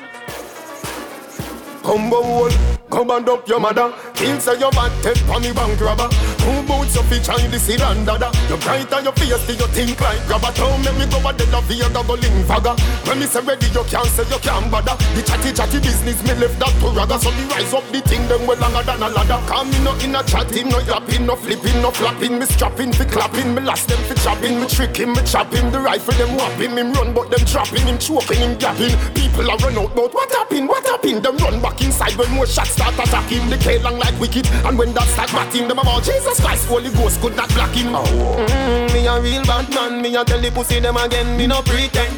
Combo 1.82 2.20
wall, 2.20 2.50
come 2.90 3.10
and 3.10 3.28
up 3.28 3.48
your 3.48 3.60
mother. 3.60 3.92
Kill 4.14 4.38
say 4.40 4.58
your 4.58 4.70
bad 4.72 4.92
take 5.02 5.16
for 5.18 5.40
me 5.40 5.52
bank 5.52 5.80
robber. 5.80 6.08
Two 6.48 6.62
boots 6.64 6.96
of 6.96 7.12
each 7.12 7.28
eye, 7.28 7.46
this 7.48 7.68
is 7.68 7.76
dada. 7.76 8.32
You 8.48 8.56
bright 8.56 8.90
on 8.94 9.04
your 9.04 9.12
face, 9.20 9.36
do 9.44 9.52
you 9.52 9.68
think 9.68 10.00
like 10.00 10.24
grabber? 10.24 10.48
Don't 10.56 10.80
make 10.80 10.96
me 10.96 11.04
go 11.04 11.20
a 11.20 11.30
dead 11.36 11.52
of 11.52 11.68
here, 11.68 11.84
go 11.92 12.16
link 12.16 12.40
fagger. 12.48 12.72
When 13.04 13.20
me 13.20 13.26
say 13.26 13.44
ready, 13.44 13.68
you 13.68 13.84
can't 13.84 14.08
say 14.08 14.24
you 14.24 14.40
can't 14.40 14.64
bother. 14.72 14.96
The 15.12 15.20
chatty 15.28 15.52
chatty 15.52 15.76
business, 15.84 16.24
me 16.24 16.32
left 16.40 16.56
that 16.56 16.72
to 16.80 16.88
ragga. 16.96 17.20
So 17.20 17.28
me 17.36 17.44
rise 17.52 17.74
up 17.76 17.84
the 17.92 18.00
thing, 18.00 18.24
them 18.32 18.48
well 18.48 18.56
longer 18.64 18.80
than 18.80 18.96
a 18.96 19.12
ladder. 19.12 19.44
Come 19.44 19.68
me 19.68 19.78
no 19.84 19.92
in 20.00 20.16
a 20.16 20.24
chatting, 20.24 20.72
no 20.72 20.80
yapping, 20.88 21.26
no 21.26 21.36
flipping, 21.36 21.82
no 21.84 21.90
flapping. 21.92 22.40
Me 22.40 22.46
strapping, 22.48 22.96
fi 22.96 23.04
clapping, 23.04 23.52
me 23.52 23.60
last 23.60 23.84
them 23.92 24.00
fi 24.08 24.16
chopping. 24.16 24.56
Me 24.56 24.66
tricking, 24.72 25.12
me 25.12 25.20
chopping. 25.28 25.68
The 25.68 25.80
rifle 25.84 26.16
them 26.16 26.32
whopping, 26.32 26.72
him 26.80 26.96
run, 26.96 27.12
but 27.12 27.28
them 27.28 27.44
trapping, 27.44 27.84
him 27.84 28.00
choking, 28.00 28.40
him 28.40 28.56
gapping. 28.56 28.96
People 29.12 29.52
are 29.52 29.60
run 29.60 29.76
out, 29.76 29.92
but 29.92 30.16
what 30.16 30.32
happened? 30.32 30.64
What 30.66 30.86
happened? 30.86 31.28
Them 31.28 31.36
run 31.44 31.60
back 31.60 31.76
inside 31.84 32.16
when 32.16 32.32
more 32.32 32.48
shots 32.48 32.72
start 32.72 32.96
attacking. 32.96 33.52
They 33.52 33.60
play 33.60 33.76
long 33.84 34.00
like 34.00 34.16
wicked, 34.16 34.48
and 34.64 34.78
when 34.80 34.96
that 34.96 35.12
start 35.12 35.28
batting, 35.28 35.68
them 35.68 35.78
about 35.78 36.04
Jesus 36.08 36.37
Christ, 36.40 36.66
Holy 36.68 36.90
Ghost 36.90 37.20
could 37.20 37.36
not 37.36 37.48
block 37.54 37.70
him. 37.70 37.92
Mm, 37.92 38.92
me 38.92 39.06
a 39.06 39.20
real 39.20 39.44
bad 39.44 39.68
man. 39.70 40.02
Me 40.02 40.14
a 40.16 40.24
tell 40.24 40.40
the 40.40 40.50
pussy 40.50 40.80
them 40.80 40.96
again. 40.96 41.36
Me 41.36 41.46
no 41.46 41.62
pretend. 41.62 42.12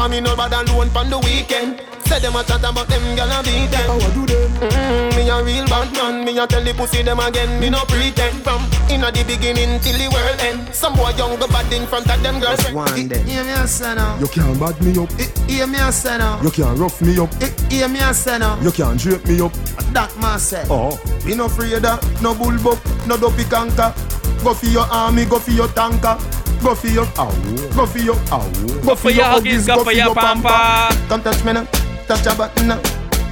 I 0.00 0.08
me 0.08 0.20
no 0.20 0.34
bad 0.36 0.52
alone 0.52 0.90
pon 0.90 1.10
the 1.10 1.18
weekend. 1.18 1.80
Say 2.06 2.18
them 2.20 2.36
a 2.36 2.42
chat 2.44 2.64
about 2.64 2.88
them 2.88 3.16
gonna 3.16 3.42
beat 3.42 3.70
them. 3.70 4.00
How 4.00 4.10
do 4.10 4.26
them? 4.26 4.50
Mm, 4.60 5.11
me 5.11 5.11
a 5.32 5.42
real 5.42 5.66
bad 5.66 5.92
man. 5.94 6.24
Me 6.24 6.38
a 6.38 6.46
tell 6.46 6.62
the 6.62 6.74
pussy 6.74 7.02
them 7.02 7.18
again. 7.20 7.58
Me 7.58 7.70
no 7.70 7.80
pretend. 7.88 8.42
From 8.42 8.62
inna 8.90 9.10
the 9.10 9.24
beginning 9.24 9.80
till 9.80 9.96
the 9.96 10.08
world 10.12 10.40
end. 10.40 10.74
Some 10.74 10.94
boy 10.94 11.10
young 11.16 11.38
go 11.38 11.48
bad 11.48 11.72
in 11.72 11.86
front 11.86 12.10
of 12.10 12.22
them 12.22 12.38
girlfriend. 12.40 12.76
One 12.76 13.08
day. 13.08 13.22
Hear 13.22 13.44
me 13.44 13.52
a 13.52 13.66
say 13.66 13.94
now. 13.94 14.18
You 14.18 14.28
can't 14.28 14.58
bad 14.60 14.80
me 14.82 14.92
up. 14.98 15.10
Hear 15.48 15.66
me 15.66 15.78
a 15.78 15.90
say 15.90 16.18
now. 16.18 16.40
You 16.42 16.50
can't 16.50 16.78
rough 16.78 17.00
me 17.00 17.18
up. 17.18 17.32
Hear 17.70 17.88
me 17.88 18.00
a 18.00 18.12
say 18.12 18.38
now. 18.38 18.60
You 18.60 18.70
can't 18.70 18.98
drape 19.00 19.24
me 19.26 19.40
up. 19.40 19.52
That 19.92 20.12
man 20.20 20.38
say. 20.38 20.64
Oh. 20.68 21.00
Me 21.24 21.34
no 21.34 21.46
afraid 21.46 21.84
of 21.84 22.22
no 22.22 22.34
bullbuck, 22.34 22.80
no 23.06 23.16
dopey 23.16 23.44
canker. 23.44 23.94
Go 24.42 24.54
for 24.54 24.66
your 24.66 24.86
army, 24.90 25.24
go 25.24 25.38
for 25.38 25.52
your 25.52 25.68
tanker. 25.68 26.18
Go 26.62 26.74
for 26.76 26.86
your 26.86 27.06
ow, 27.18 27.30
go 27.74 27.86
for 27.86 27.98
your 27.98 28.16
ow, 28.30 28.48
Go 28.84 28.94
for 28.94 29.10
your 29.10 29.24
huggies, 29.24 29.66
go 29.66 29.82
for 29.82 29.92
your 29.92 30.14
pamper. 30.14 30.94
Come 31.08 31.22
touch 31.22 31.44
me 31.44 31.52
now, 31.52 31.64
touch 32.06 32.26
a 32.26 32.36
button 32.36 32.68
now. 32.68 32.80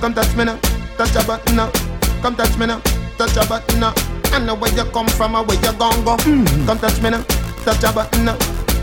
Come 0.00 0.14
touch 0.14 0.34
me 0.34 0.44
now, 0.44 0.58
touch 0.96 1.14
a 1.14 1.24
button 1.24 1.56
now. 1.56 1.89
Come 2.22 2.36
touch 2.36 2.56
me 2.58 2.66
now, 2.66 2.80
touch 3.16 3.36
a 3.36 3.48
button 3.48 3.80
now. 3.80 3.94
I 4.32 4.38
know 4.44 4.54
where 4.54 4.72
you 4.74 4.84
come 4.92 5.08
from 5.08 5.34
or 5.34 5.42
where 5.44 5.56
you 5.56 5.72
gon' 5.78 6.04
go. 6.04 6.16
Mm. 6.18 6.66
Come 6.66 6.78
touch 6.78 7.00
me 7.02 7.10
now, 7.10 7.22
touch 7.64 7.82
a 7.82 7.92
button 7.92 8.24
now. 8.24 8.36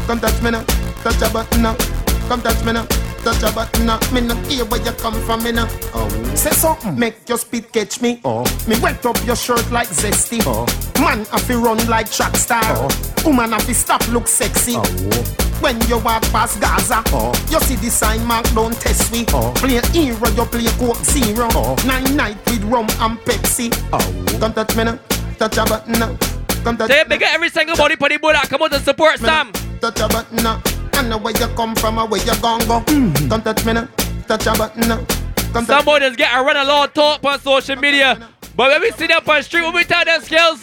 Come 0.08 0.20
touch 0.20 0.42
me 0.42 0.52
now, 0.52 0.64
touch 1.04 1.22
a 1.22 1.30
button 1.32 1.62
now. 1.62 1.76
Come 2.28 2.42
touch 2.42 2.64
me 2.66 2.74
now, 2.74 2.86
touch 3.24 3.44
a 3.44 3.54
button 3.54 3.86
now. 3.86 4.00
Me 4.12 4.22
no 4.22 4.36
hear 4.48 4.66
where 4.66 4.82
you 4.82 4.92
come 4.94 5.14
from, 5.26 5.44
me 5.44 5.52
now. 5.52 5.68
Oh. 5.94 6.10
Say 6.36 6.52
something, 6.52 6.98
make 6.98 7.28
your 7.28 7.38
speed 7.38 7.72
catch 7.72 8.02
me. 8.02 8.20
Oh. 8.24 8.44
Me 8.68 8.80
wet 8.80 9.06
up 9.06 9.18
your 9.26 9.36
shirt 9.36 9.70
like 9.72 9.88
zesty. 9.88 10.42
Oh. 10.46 10.66
Man, 11.02 11.26
I 11.32 11.40
fi 11.40 11.54
run 11.56 11.86
like 11.88 12.12
track 12.12 12.36
star. 12.36 12.62
Oh. 12.64 12.90
Woman, 13.26 13.54
I 13.54 13.60
fi 13.60 13.74
stop 13.74 14.08
look 14.10 14.28
sexy. 14.28 14.74
Oh. 14.76 15.38
When 15.62 15.82
you 15.88 15.98
walk 16.00 16.22
past 16.32 16.62
Gaza, 16.62 17.02
oh. 17.08 17.34
you 17.50 17.60
see 17.62 17.76
the 17.76 17.90
sign 17.90 18.24
mark 18.26 18.46
don't 18.54 18.80
test 18.80 19.12
me. 19.12 19.26
Oh. 19.30 19.52
Play 19.56 19.82
hero, 19.92 20.30
you 20.30 20.46
play 20.46 20.68
Coke 20.78 20.98
Zero. 20.98 21.48
Oh. 21.54 21.76
Nine 21.86 22.16
night 22.16 22.38
with 22.48 22.64
rum 22.64 22.88
and 23.00 23.18
Pepsi. 23.20 23.74
Oh. 23.92 24.40
Come 24.40 24.54
touch 24.54 24.76
me 24.76 24.84
now, 24.84 25.00
touch 25.38 25.58
a 25.58 25.66
button 25.66 25.94
now. 25.94 26.16
Come 26.64 26.78
touch 26.78 26.90
Say 26.90 27.04
big 27.06 27.24
up 27.24 27.34
every 27.34 27.50
single 27.50 27.76
body 27.76 27.96
for 27.96 28.10
the 28.10 28.18
bullet. 28.18 28.50
Come 28.50 28.62
out 28.62 28.72
to 28.72 28.80
support 28.80 29.20
Sam. 29.20 29.52
touch 29.80 30.00
a 30.00 30.08
button 30.08 30.38
now. 30.44 30.62
I 30.98 31.04
know 31.08 31.20
where 31.20 31.32
you 31.38 31.48
come 31.56 31.76
from 31.76 32.00
or 32.00 32.08
where 32.08 32.20
you 32.26 32.34
gon' 32.42 32.60
go. 32.62 32.80
Mm-hmm. 32.82 33.30
Come 33.30 33.42
touch 33.44 33.64
me 33.66 33.74
now, 33.74 33.88
touch 34.28 34.48
a 34.48 34.54
button 34.54 34.88
now. 34.88 34.98
Come 35.54 35.64
touch 35.64 35.68
Some 35.68 35.86
boys 35.86 36.00
just 36.02 36.18
get 36.18 36.34
a 36.34 36.42
run 36.44 36.58
a 36.58 36.64
lot 36.64 36.88
of 36.90 36.94
talk 36.96 37.24
on 37.24 37.40
social 37.40 37.76
media. 37.76 38.28
But 38.56 38.70
when 38.72 38.82
we 38.82 38.90
see 38.92 39.06
them 39.06 39.22
on 39.28 39.36
the 39.38 39.42
street, 39.44 39.62
when 39.62 39.76
we 39.76 39.84
tell 39.84 40.04
them 40.04 40.20
skills, 40.24 40.60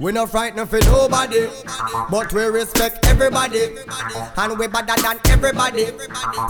We 0.00 0.10
no 0.10 0.26
frightened 0.26 0.68
for 0.68 0.80
nobody, 0.80 1.46
but 2.10 2.32
we 2.32 2.42
respect 2.46 3.06
everybody, 3.06 3.76
and 4.36 4.58
we 4.58 4.66
better 4.66 5.00
than 5.00 5.18
everybody. 5.30 5.86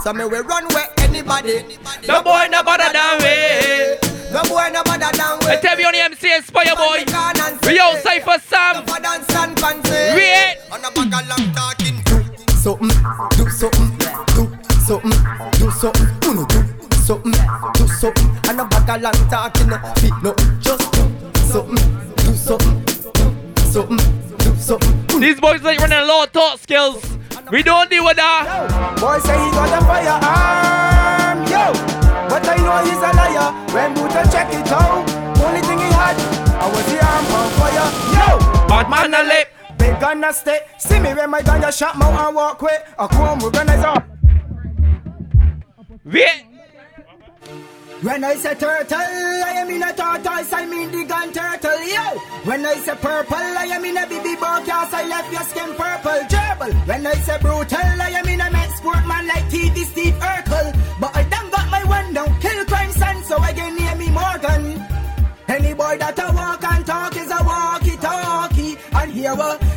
So 0.03 0.11
me 0.13 0.25
we 0.25 0.39
run 0.39 0.65
where 0.73 0.89
anybody. 0.97 1.77
No 2.07 2.23
boy 2.23 2.47
no 2.49 2.63
better 2.63 2.91
than 2.93 3.17
we. 3.21 3.97
No 4.33 4.41
boy 4.49 4.69
no 4.73 4.81
better 4.83 5.15
than 5.17 5.37
we. 5.45 5.53
I 5.53 5.59
tell 5.61 5.77
me 5.77 5.83
on 5.85 5.93
the 5.93 5.99
MC 6.01 6.35
Inspire 6.35 6.75
boy. 6.75 7.05
We 7.65 7.79
outside 7.79 8.23
for 8.25 8.39
Sam. 8.41 8.85
We 10.15 10.23
ain't. 10.25 10.59
On 10.71 10.81
a 10.85 10.89
bag 10.89 11.13
of 11.13 11.29
long 11.29 11.53
talking. 11.53 11.78
Do 12.59 12.75
something, 12.75 12.89
do 13.37 13.49
something, 13.49 13.87
do 14.35 14.43
something, 14.83 15.15
do 15.53 15.71
something. 15.71 16.07
Uno 16.27 16.45
do 16.45 16.59
something, 16.91 17.31
do 17.73 17.87
something. 17.87 18.27
On 18.49 18.59
a 18.59 18.65
bag 18.65 18.89
of 18.89 19.01
long 19.01 19.29
talking. 19.29 19.71
Feet 20.01 20.13
no, 20.21 20.35
just 20.59 20.91
do 20.91 21.07
something, 21.47 21.79
do 22.17 22.33
something, 22.35 22.83
do 22.83 23.63
something, 23.63 23.97
do 24.39 24.55
something. 24.55 25.19
These 25.21 25.39
boys 25.39 25.61
like 25.63 25.79
running 25.79 25.99
a 25.99 26.03
lot 26.03 26.27
of 26.27 26.33
talk 26.33 26.59
skills. 26.59 27.01
We 27.49 27.63
don't 27.63 27.89
deal 27.89 28.03
with 28.03 28.17
that. 28.17 28.43
Boy 28.99 29.19
say 29.19 29.39
he 29.39 29.51
got 29.51 29.71
a 29.71 29.85
firearm, 29.87 31.47
yo. 31.47 31.71
But 32.27 32.45
I 32.45 32.57
know 32.59 32.83
he's 32.83 32.99
a 32.99 33.11
liar. 33.15 33.55
When 33.71 33.93
Buddha 33.93 34.27
check 34.29 34.51
it 34.53 34.69
out, 34.69 35.09
only 35.39 35.61
thing 35.61 35.79
he 35.79 35.87
had, 35.95 36.19
I 36.59 36.67
was 36.67 36.85
the 36.91 36.99
arm 37.07 37.25
on 37.39 37.49
fire, 37.55 37.87
yo. 38.19 38.67
Bad 38.67 38.89
man 38.89 39.13
a 39.13 39.23
lip. 39.23 39.47
Big 39.89 39.99
gonna 39.99 40.31
stay. 40.33 40.59
See 40.77 40.99
me 40.99 41.13
when 41.13 41.29
my 41.31 41.41
gun 41.41 41.61
just 41.61 41.79
shot 41.79 41.97
mouth 41.97 42.19
and 42.19 42.35
walk 42.35 42.61
away. 42.61 42.77
I 42.97 43.07
come 43.07 43.41
organize 43.41 43.83
up. 43.83 44.03
Wait. 46.05 46.45
When 48.01 48.23
I 48.23 48.35
say 48.35 48.53
turtle, 48.55 48.97
I 48.97 49.53
am 49.61 49.69
in 49.69 49.83
a 49.83 49.91
tortoise, 49.91 50.53
I 50.53 50.65
mean 50.67 50.91
the 50.91 51.03
gun 51.05 51.33
turtle, 51.33 51.83
yo. 51.95 52.05
When 52.45 52.65
I 52.65 52.75
say 52.75 52.95
purple, 52.95 53.35
I 53.35 53.65
am 53.75 53.83
in 53.83 53.97
a 53.97 54.07
baby 54.07 54.35
cause 54.37 54.93
I 54.93 55.05
left 55.07 55.33
your 55.33 55.43
skin 55.51 55.75
purple, 55.75 56.21
gerbil. 56.31 56.87
When 56.87 57.07
I 57.07 57.13
say 57.25 57.37
brutal, 57.39 58.01
I 58.07 58.09
am 58.19 58.27
in 58.27 58.39
a 58.39 58.49
mad 58.51 58.69
sportman 58.77 59.27
like 59.27 59.45
TV 59.49 59.83
Steve 59.85 60.13
Urkel. 60.13 60.99
But 61.01 61.15
I 61.15 61.23
done 61.23 61.49
got 61.49 61.69
my 61.69 61.83
one 61.83 62.13
down, 62.13 62.39
kill 62.39 62.63
crime 62.65 62.91
son, 62.91 63.23
so 63.23 63.37
I 63.39 63.53
can 63.53 63.75
name 63.75 63.97
me 63.97 64.09
Morgan. 64.11 64.85
Any 65.49 65.73
boy 65.73 65.97
that 65.97 66.19
a 66.19 66.31
walk 66.31 66.63
and 66.63 66.85
talk 66.85 67.15
is 67.17 67.31
a 67.31 67.43
walkie 67.43 67.97
talkie. 67.97 68.77
And 68.93 69.11
here 69.11 69.33
we 69.33 69.68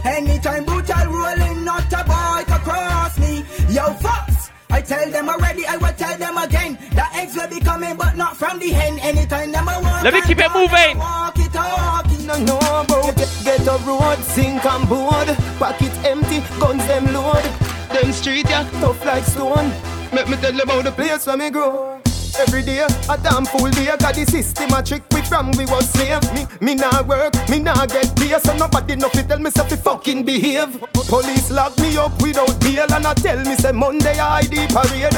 tell 4.93 5.11
them 5.11 5.29
already, 5.29 5.67
I 5.67 5.77
will 5.77 5.93
tell 5.95 6.17
them 6.19 6.37
again. 6.39 6.79
The 6.93 7.05
eggs 7.15 7.35
will 7.35 7.49
be 7.49 7.61
coming, 7.61 7.97
but 7.97 8.17
not 8.17 8.37
from 8.37 8.59
the 8.59 8.71
hen. 8.71 8.99
Anytime 8.99 9.53
them 9.53 9.69
I 9.69 9.81
want. 9.81 10.05
Let 10.05 10.15
me 10.15 10.21
keep 10.23 10.39
it 10.39 10.53
moving. 10.53 10.99
Walk 10.99 11.39
it, 11.39 11.55
walk 11.55 12.07
it. 12.13 12.27
No, 12.27 12.37
no, 12.39 12.85
bro. 12.87 13.03
Get, 13.13 13.31
get 13.45 13.67
a 13.67 13.77
road, 13.87 14.19
sink 14.19 14.65
and 14.65 14.89
board. 14.89 15.29
Pocket 15.59 15.93
empty, 16.05 16.41
guns 16.61 16.87
them 16.87 17.13
load. 17.13 17.45
Them 17.93 18.13
street, 18.13 18.49
yeah, 18.49 18.69
tough 18.81 19.05
like 19.05 19.25
stone. 19.25 19.71
Let 20.13 20.29
me 20.29 20.37
tell 20.37 20.55
you 20.55 20.63
about 20.63 20.85
the 20.85 20.93
place 20.93 21.27
where 21.27 21.37
me 21.37 21.51
grow. 21.51 22.02
Every 22.39 22.63
day, 22.63 22.81
a 22.81 23.19
damn 23.19 23.45
fool 23.45 23.71
day. 23.71 23.87
Got 23.99 24.15
the 24.15 24.25
system 24.27 24.73
a 24.73 24.83
trick 24.83 25.03
we 25.13 25.23
from 25.23 25.51
we 25.53 25.67
was 25.67 25.89
slave 25.91 26.23
Me, 26.33 26.47
me 26.61 26.75
nah 26.75 27.03
work, 27.03 27.35
me 27.49 27.59
nah 27.59 27.87
get 27.87 28.15
pay 28.17 28.39
So 28.39 28.57
nobody 28.57 28.97
know 28.97 29.09
fi 29.09 29.23
tell 29.23 29.39
me 29.39 29.51
say 29.51 29.69
fi 29.69 29.77
fucking 29.77 30.25
behave. 30.25 30.81
Police 31.09 31.51
lock 31.51 31.77
me 31.79 31.97
up 31.97 32.21
without 32.23 32.59
bail 32.61 32.87
And 32.93 33.07
I 33.07 33.15
tell 33.15 33.39
me 33.45 33.55
say 33.57 33.73
Monday 33.73 34.19
I 34.19 34.39
ID 34.39 34.67
parade. 34.69 35.15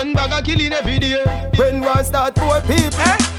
And 0.00 0.14
bag 0.14 0.32
a 0.32 0.42
killing 0.42 0.72
every 0.72 0.98
day. 0.98 1.22
When 1.56 1.80
war 1.80 2.02
start 2.02 2.34
poor 2.36 2.60
people. 2.62 3.00
Eh? 3.00 3.33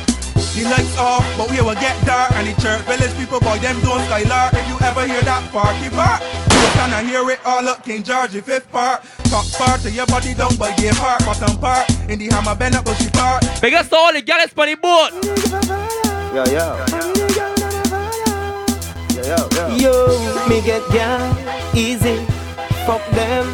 The 0.55 0.63
lights 0.63 0.97
off, 0.97 1.25
but 1.37 1.51
we 1.51 1.59
will 1.59 1.75
get 1.75 1.99
dark. 2.05 2.31
And 2.31 2.47
the 2.47 2.55
church 2.61 2.79
village 2.87 3.11
people 3.19 3.41
boy 3.41 3.59
them 3.59 3.75
don't 3.81 3.99
skylark 4.07 4.53
If 4.53 4.67
you 4.69 4.77
ever 4.87 5.05
hear 5.05 5.21
that 5.27 5.43
party 5.51 5.89
bark 5.91 6.23
You 6.55 6.67
can 6.79 7.05
hear 7.05 7.29
it 7.29 7.39
all 7.43 7.67
up 7.67 7.83
King 7.83 8.03
George 8.03 8.31
the 8.31 8.41
fifth 8.41 8.71
part. 8.71 9.03
Top 9.27 9.45
part 9.59 9.81
to 9.81 9.91
your 9.91 10.05
body 10.07 10.33
down 10.33 10.55
by 10.55 10.73
gay 10.77 10.91
part 10.91 11.25
Bottom 11.25 11.57
part 11.59 11.89
in 12.07 12.19
the 12.19 12.27
hammer 12.31 12.55
bend 12.55 12.75
up 12.75 12.87
she 12.95 13.09
part 13.09 13.43
Big 13.61 13.73
us 13.73 13.89
to 13.89 13.97
all 13.97 14.13
the 14.13 14.21
gals 14.21 14.53
on 14.55 14.67
the 14.67 14.75
boat. 14.75 15.11
Yeah, 16.31 16.47
yeah. 16.47 16.85
Yeah, 19.11 19.47
yeah. 19.51 19.75
Yo, 19.75 20.47
me 20.47 20.61
get 20.61 20.83
down 20.93 21.35
easy. 21.75 22.23
Fuck 22.85 23.03
them 23.11 23.47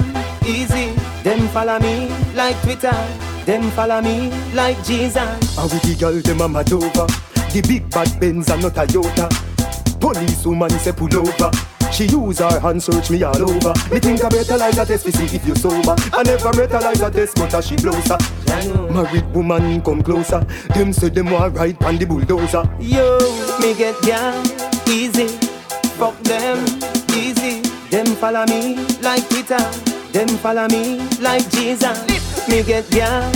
easy. 0.45 0.93
Them 1.23 1.47
follow 1.49 1.79
me 1.79 2.09
like 2.35 2.61
Twitter 2.61 3.30
them 3.51 3.69
follow 3.71 4.01
me 4.01 4.31
like 4.53 4.81
Jesus. 4.85 5.17
And 5.57 5.69
with 5.69 5.83
the 5.83 5.97
girl, 5.99 6.13
them 6.21 6.39
a 6.39 6.47
mad 6.47 6.71
over. 6.71 7.05
The 7.51 7.61
big 7.67 7.89
bad 7.89 8.07
Benz 8.17 8.49
and 8.49 8.61
not 8.61 8.77
a 8.77 8.87
Toyota. 8.87 9.27
Police 9.99 10.45
woman 10.45 10.69
say 10.79 10.93
pull 10.93 11.13
over. 11.17 11.51
She 11.91 12.05
use 12.05 12.39
her 12.39 12.61
hand 12.61 12.81
search 12.81 13.09
me 13.11 13.21
all 13.23 13.35
over. 13.35 13.73
Me 13.91 13.99
think 13.99 14.23
I 14.23 14.29
better 14.29 14.55
like 14.55 14.77
a 14.77 14.85
test 14.85 15.05
to 15.05 15.11
see 15.11 15.35
if 15.35 15.45
you 15.45 15.55
sober. 15.55 15.95
I 16.13 16.23
never 16.23 16.51
better 16.53 16.79
like 16.79 17.01
a 17.01 17.11
test, 17.11 17.35
but 17.35 17.53
as 17.53 17.67
she 17.67 17.75
blows 17.75 18.07
her. 18.07 18.17
Married 18.89 19.27
woman 19.35 19.81
come 19.81 20.01
closer. 20.01 20.39
Them 20.73 20.93
say 20.93 21.09
them 21.09 21.29
want 21.29 21.57
ride 21.57 21.83
on 21.83 21.97
the 21.97 22.05
bulldozer. 22.05 22.63
Yo, 22.79 23.19
me 23.59 23.73
get 23.73 24.01
down 24.03 24.45
easy. 24.87 25.27
Fuck 25.99 26.17
them 26.23 26.63
easy. 27.17 27.59
Them 27.89 28.05
follow 28.15 28.45
me 28.45 28.77
like 29.01 29.29
Peter. 29.29 29.59
Them 30.13 30.29
follow 30.39 30.69
me 30.69 30.99
like 31.19 31.49
Jesus 31.51 32.20
me 32.47 32.63
get 32.63 32.89
gal 32.91 33.31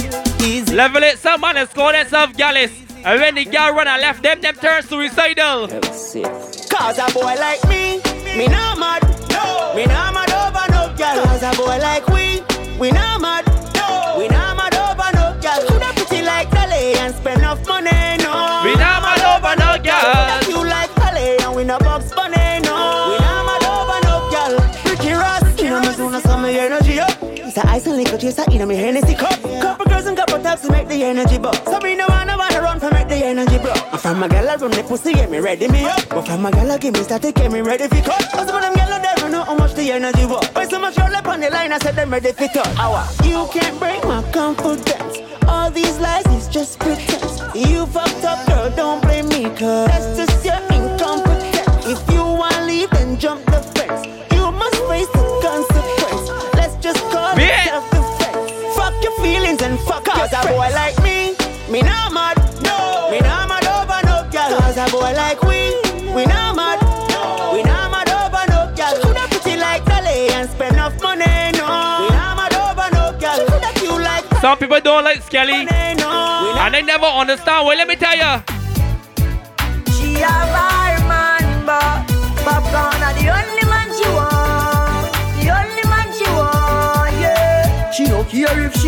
easy. 0.46 0.76
Level 0.76 1.04
it, 1.04 1.18
some 1.18 1.42
man 1.42 1.56
has 1.56 1.70
scored 1.70 1.96
themselves 1.96 2.36
gallus. 2.36 2.72
And 3.04 3.20
when 3.20 3.36
the 3.36 3.46
gal 3.46 3.74
run 3.74 3.88
and 3.88 4.02
left 4.02 4.24
them, 4.24 4.42
them 4.42 4.56
turn 4.56 4.84
suicidal. 4.84 5.68
Cause 5.68 6.98
a 6.98 7.14
boy 7.14 7.36
like 7.40 7.64
me, 7.68 8.02
me 8.38 8.48
not 8.48 8.78
mad. 8.80 9.04
No. 9.30 9.74
Me 9.76 9.86
not 9.86 10.14
mad 10.14 10.32
over 10.32 10.66
no 10.72 10.94
gal. 10.98 11.24
Cause 11.26 11.44
a 11.44 11.52
boy 11.58 11.78
like 11.78 12.08
we, 12.08 12.42
we 12.80 12.92
not 12.92 13.22
mad. 13.22 13.46
No. 13.76 14.16
We 14.18 14.28
not 14.28 14.58
mad 14.58 14.76
over 14.76 15.10
no 15.14 15.38
gal. 15.42 15.62
Coulda 15.68 15.92
pretty 15.96 16.24
like 16.26 16.50
Dolly 16.52 16.96
and 16.98 17.14
spend 17.16 17.40
enough 17.40 17.66
money, 17.68 17.92
no. 18.24 18.62
We 18.66 18.74
not 18.76 19.02
mad 19.04 19.22
over 19.22 19.56
no 19.60 19.84
gal. 19.84 20.42
You 20.50 20.64
like 20.68 20.94
Dolly 20.96 21.38
and 21.44 21.56
we 21.56 21.64
no 21.64 21.78
box 21.80 22.12
bunny, 22.14 22.35
It's 27.86 27.94
a 27.94 27.98
liquor 27.98 28.18
chaser 28.18 28.44
in 28.52 28.68
my 28.68 28.74
Hennessy 28.74 29.14
cup. 29.14 29.40
Couple 29.62 29.86
girls 29.86 30.08
and 30.08 30.18
couple 30.18 30.42
taps 30.42 30.64
to 30.64 30.72
make 30.72 30.88
the 30.88 31.04
energy 31.04 31.38
buck. 31.38 31.54
So 31.66 31.78
me 31.82 31.96
no 31.96 32.08
wanna 32.10 32.36
wanna 32.36 32.60
run 32.60 32.80
for 32.80 32.90
make 32.90 33.08
the 33.08 33.24
energy 33.24 33.60
bro. 33.60 33.74
I'm 33.92 34.00
from 34.00 34.20
my 34.22 34.28
gal 34.28 34.58
run 34.58 34.72
the 34.72 34.82
pussy 34.82 35.14
get 35.14 35.30
me 35.30 35.38
ready 35.38 35.68
me 35.68 35.86
up. 35.86 36.10
But 36.10 36.26
from 36.26 36.42
my 36.42 36.50
gal 36.50 36.76
give 36.80 36.96
me 36.96 37.04
static 37.04 37.36
get 37.36 37.52
me 37.52 37.62
ready 37.62 37.88
for 37.88 38.02
cut. 38.02 38.28
Cause 38.32 38.52
when 38.52 38.64
them 38.64 38.74
gal 38.74 38.90
there 38.90 39.30
know 39.30 39.44
how 39.44 39.54
much 39.54 39.76
the 39.76 39.92
energy 39.92 40.26
was. 40.26 40.44
Why 40.54 40.66
so 40.66 40.80
much 40.80 40.98
roll 40.98 41.16
up 41.16 41.28
on 41.28 41.40
the 41.42 41.52
line 41.52 41.72
I 41.74 41.78
said 41.78 41.96
them 41.96 42.10
ready 42.10 42.32
for 42.32 42.48
cut. 42.48 43.24
You 43.24 43.48
can't 43.54 43.78
break 43.78 44.04
my 44.04 44.24
confidence. 44.32 45.20
All 45.48 45.70
these 45.70 46.00
lies 46.00 46.26
is 46.34 46.48
just 46.48 46.80
pretense. 46.80 47.40
You 47.54 47.86
fucked 47.86 48.26
up 48.26 48.48
girl, 48.48 48.72
don't 48.76 49.00
blame 49.04 49.28
me 49.28 49.44
cause 49.56 49.90
that's 49.90 50.18
just 50.18 50.44
your 50.44 50.58
incompetence. 50.74 51.86
If 51.86 52.02
you 52.12 52.24
wanna 52.24 52.66
leave 52.66 52.90
then 52.90 53.20
jump 53.20 53.46
the 53.46 53.62
fence. 53.78 54.08
You 54.34 54.52
must 54.52 54.82
face 54.90 55.08
the 55.10 55.40
consequence. 55.44 55.75
Let's 57.38 57.90
just 57.92 57.92
call 57.92 58.08
it 58.08 58.18
self-defense. 58.20 58.76
Fuck 58.76 59.04
your 59.04 59.16
feelings 59.22 59.62
and 59.62 59.80
fuck 59.82 60.06
Cause 60.06 60.34
a 60.34 60.42
boy 60.48 60.70
like 60.74 60.98
me, 61.04 61.36
me 61.72 61.82
not 61.82 62.14
mad. 62.14 62.38
No. 62.64 63.10
Me 63.12 63.20
not 63.20 63.48
mad 63.50 63.66
over 63.68 64.00
no 64.08 64.24
girl. 64.32 64.60
Cause 64.60 64.78
a 64.78 64.86
boy 64.92 65.14
like 65.14 65.42
we, 65.44 65.76
we 66.16 66.26
not 66.26 66.56
mad. 66.56 66.80
No. 67.12 67.52
We 67.54 67.64
not 67.64 67.92
mad 67.92 68.10
over 68.10 68.44
no 68.52 68.74
girl. 68.76 68.96
Coulda 69.04 69.28
pretty 69.30 69.58
like 69.60 69.84
Dolly 69.86 70.30
and 70.30 70.50
spend 70.50 70.74
enough 70.74 71.00
money. 71.02 71.26
No. 71.60 71.68
We 72.02 72.08
not 72.16 72.36
mad 72.38 72.54
over 72.56 72.88
no 72.96 73.12
girl. 73.20 73.46
Coulda 73.48 73.72
cute 73.76 74.02
like 74.02 74.24
Some 74.42 74.58
people 74.58 74.80
don't 74.82 75.04
like 75.04 75.22
Skelly. 75.22 75.66
No. 75.66 76.56
And 76.60 76.74
they 76.74 76.82
never 76.82 77.06
understand. 77.06 77.68
Well, 77.68 77.78
let 77.78 77.88
me 77.88 77.96
tell 77.96 78.16
you. 78.16 78.65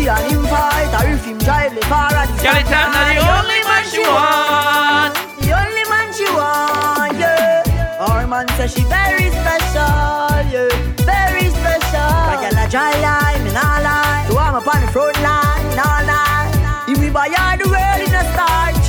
And 0.08 0.32
him 0.32 0.42
fight 0.44 0.88
or 0.96 1.08
if 1.12 1.24
him 1.24 1.38
drive 1.38 1.74
the 1.74 1.80
car 1.82 2.08
at 2.12 2.26
the 2.28 2.38
Skeleton 2.38 2.88
are 2.96 3.12
the 3.12 3.24
only 3.36 3.60
man 3.68 3.84
she 3.92 4.00
want. 4.00 5.12
The 5.44 5.52
only 5.52 5.84
man 5.92 6.08
she 6.16 6.24
want, 6.32 7.12
yeah. 7.20 8.00
Our 8.00 8.26
man 8.26 8.48
says 8.56 8.72
she 8.72 8.82
very 8.88 9.28
special, 9.28 10.32
yeah. 10.48 10.72
Very 11.04 11.50
special. 11.52 12.12
Like 12.32 12.52
a 12.52 12.70
dry 12.70 12.92
line, 13.04 13.44
me 13.44 13.52
nah 13.52 13.84
lie. 13.84 14.24
So 14.28 14.38
I'm 14.38 14.54
up 14.54 14.66
on 14.66 14.80
the 14.80 14.88
front 14.92 15.20
line, 15.20 15.76
nah 15.76 16.00
lie. 16.08 16.84
If 16.88 16.98
we 16.98 17.10
buy 17.10 17.28
all 17.28 17.56
the 17.60 17.68
world 17.68 18.00
in 18.00 18.14
a 18.14 18.24
starch, 18.32 18.88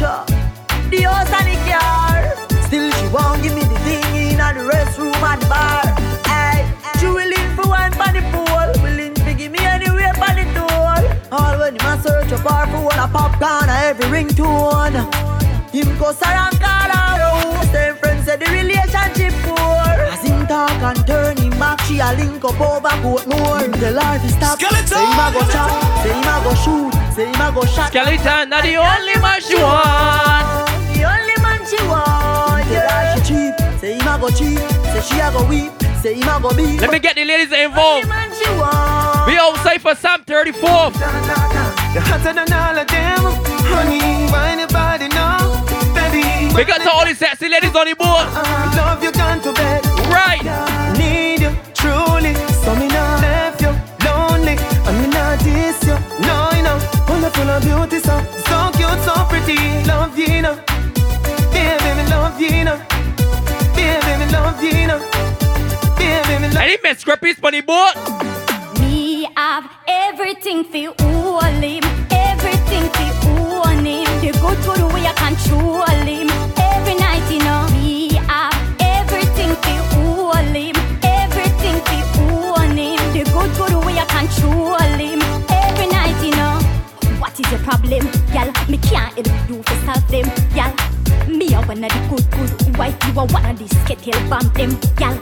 the 0.89 1.01
house 1.03 1.31
and 1.35 1.47
the 1.51 1.57
car. 1.67 2.15
Still 2.67 2.91
she 2.91 3.07
won't 3.11 3.43
give 3.43 3.55
me 3.55 3.61
the 3.61 3.79
thing 3.83 4.07
in 4.15 4.37
the 4.37 4.63
restroom 4.71 5.15
and 5.19 5.41
bar. 5.49 5.88
All 11.31 11.59
when 11.59 11.75
him 11.75 11.85
a 11.85 12.01
search 12.01 12.31
a 12.31 12.37
bar 12.43 12.65
for 12.67 12.81
one 12.85 12.97
a 12.97 13.07
popcorn 13.07 13.69
a 13.69 13.75
every 13.89 14.05
ringtone. 14.05 14.97
Him 15.71 15.97
go 15.99 16.09
around 16.09 16.59
call 16.59 16.89
out. 16.89 17.65
Same 17.71 17.95
friends 17.97 18.25
say 18.25 18.37
the 18.37 18.45
relationship 18.49 19.33
poor. 19.45 19.57
As 20.09 20.23
him 20.25 20.47
talk 20.47 20.71
and 20.81 21.05
turn 21.05 21.37
him 21.37 21.51
back, 21.59 21.79
she 21.81 21.99
a 21.99 22.13
link 22.13 22.43
up 22.43 22.59
over 22.59 22.89
court 23.03 23.27
more. 23.27 23.59
Him 23.59 23.71
life 23.93 24.25
is 24.25 24.33
to 24.33 24.37
stop. 24.39 24.59
Skeleton! 24.59 24.87
Say 24.87 25.05
him 25.05 25.19
a 25.19 25.29
go 25.31 25.41
chop. 25.53 25.69
Say 26.01 26.13
him 26.13 26.25
a 26.25 26.35
go 26.43 26.53
shoot. 26.63 27.13
Say 27.13 27.25
him 27.27 27.41
a 27.41 27.51
go 27.53 27.65
shot. 27.65 27.89
Skeleton 27.89 28.53
are 28.53 28.61
the 28.63 28.75
only 28.77 29.15
man 29.21 29.41
she 29.41 29.55
want. 29.55 30.65
The 30.97 31.03
only 31.05 31.37
man 31.45 31.61
she 31.69 31.77
want, 31.85 32.65
yeah. 32.71 33.15
She 33.15 33.21
cheap, 33.29 33.53
say 33.79 33.93
him 33.93 34.07
a 34.07 34.17
go 34.17 34.29
cheap, 34.29 34.57
say 34.57 35.01
she 35.05 35.19
a 35.19 35.31
go 35.31 35.45
weep, 35.47 35.71
say 36.01 36.15
him 36.15 36.27
a 36.27 36.39
go 36.41 36.49
beat. 36.55 36.81
Let 36.81 36.89
me 36.91 36.99
get 36.99 37.15
the 37.15 37.23
ladies 37.23 37.51
involved. 37.51 38.05
The 38.05 38.09
man 38.09 38.29
she 38.33 38.49
want. 38.57 38.88
We 39.27 39.37
outside 39.37 39.81
for 39.81 39.95
Sam 39.95 40.23
34. 40.23 40.69
You're 41.93 42.03
hotter 42.05 42.33
than 42.33 42.53
all 42.53 42.77
of 42.77 42.87
them, 42.87 43.19
honey. 43.71 44.29
Why 44.31 44.55
nobody 44.55 45.07
know, 45.09 45.57
baby? 45.93 46.53
We 46.53 46.63
got 46.65 46.81
to 46.81 46.91
all 46.91 47.05
the 47.05 47.15
sexy 47.15 47.49
ladies 47.49 47.75
on 47.75 47.87
the 47.87 47.95
board. 47.95 48.25
Love 48.77 49.03
you, 49.03 49.11
gone 49.11 49.41
to 49.41 49.53
bed. 49.53 49.85
Right. 50.13 50.43
Need 50.97 51.41
you, 51.41 51.51
truly. 51.73 52.33
So 52.63 52.75
me 52.75 52.87
not 52.87 53.21
left 53.21 53.61
you 53.61 53.73
lonely. 54.05 54.55
I 54.57 54.91
me 55.01 55.07
not 55.07 55.39
diss 55.39 55.81
you. 55.83 55.97
No, 56.25 56.49
you 56.55 56.63
know. 56.63 56.77
Full 57.07 57.25
of 57.25 57.33
full 57.33 57.49
of 57.49 57.61
beauty, 57.63 57.99
so 57.99 58.21
so 58.45 58.69
cute, 58.77 59.01
so 59.01 59.13
pretty. 59.29 59.57
Love 59.85 60.17
you, 60.17 60.25
you 60.25 60.41
know. 60.41 60.55
Baby, 61.51 61.89
me 61.97 62.05
love 62.09 62.39
you, 62.39 62.49
you 62.49 62.63
know. 62.65 62.77
Baby, 63.75 64.11
me 64.19 64.25
love 64.31 64.61
you, 64.61 64.71
you 64.77 64.87
know. 64.87 64.99
Baby, 65.97 66.33
me 66.41 66.47
love 66.53 66.61
Any 66.61 66.77
men 66.83 66.95
scrappies 66.95 67.43
on 67.43 67.51
the 67.53 67.61
board? 67.61 68.28
Have 69.35 69.69
everything 69.87 70.63
for 70.63 70.93
all 71.03 71.41
him, 71.41 71.83
everything 72.11 72.89
for 72.89 73.29
own 73.29 73.85
him. 73.85 74.05
The 74.21 74.31
good 74.41 74.57
good 74.65 74.93
way 74.93 75.05
I 75.05 75.13
control 75.13 75.85
him. 75.85 76.29
Every 76.57 76.95
night, 76.95 77.31
you 77.31 77.39
know. 77.39 77.67
Me 77.73 78.13
have 78.27 78.53
everything 78.79 79.55
for 79.63 79.97
all 79.99 80.33
him, 80.33 80.75
everything 81.03 81.79
for 81.87 82.21
own 82.21 82.77
him. 82.77 82.97
The 83.13 83.23
good 83.31 83.51
good 83.57 83.85
way 83.85 83.97
I 83.97 84.05
control 84.05 84.77
him. 84.77 85.21
Every 85.49 85.87
night, 85.87 86.23
you 86.23 86.31
know. 86.31 86.59
What 87.19 87.39
is 87.39 87.49
your 87.51 87.59
problem, 87.61 88.07
y'all? 88.33 88.51
Me 88.69 88.77
can't 88.77 89.27
help 89.27 89.49
you 89.49 89.63
to 89.63 89.75
solve 89.85 90.07
them, 90.09 90.25
y'all. 90.55 90.88
Me 91.69 91.75
a 91.75 91.77
one 91.77 91.83
of 91.83 91.91
the 91.91 92.31
good 92.31 92.57
good 92.65 92.77
wife, 92.77 92.97
you 93.05 93.19
a 93.19 93.25
one 93.25 93.45
of 93.45 93.59
the 93.59 93.67
skittle 93.85 94.19
bomb 94.27 94.49
them, 94.53 94.71
y'all. 94.97 95.13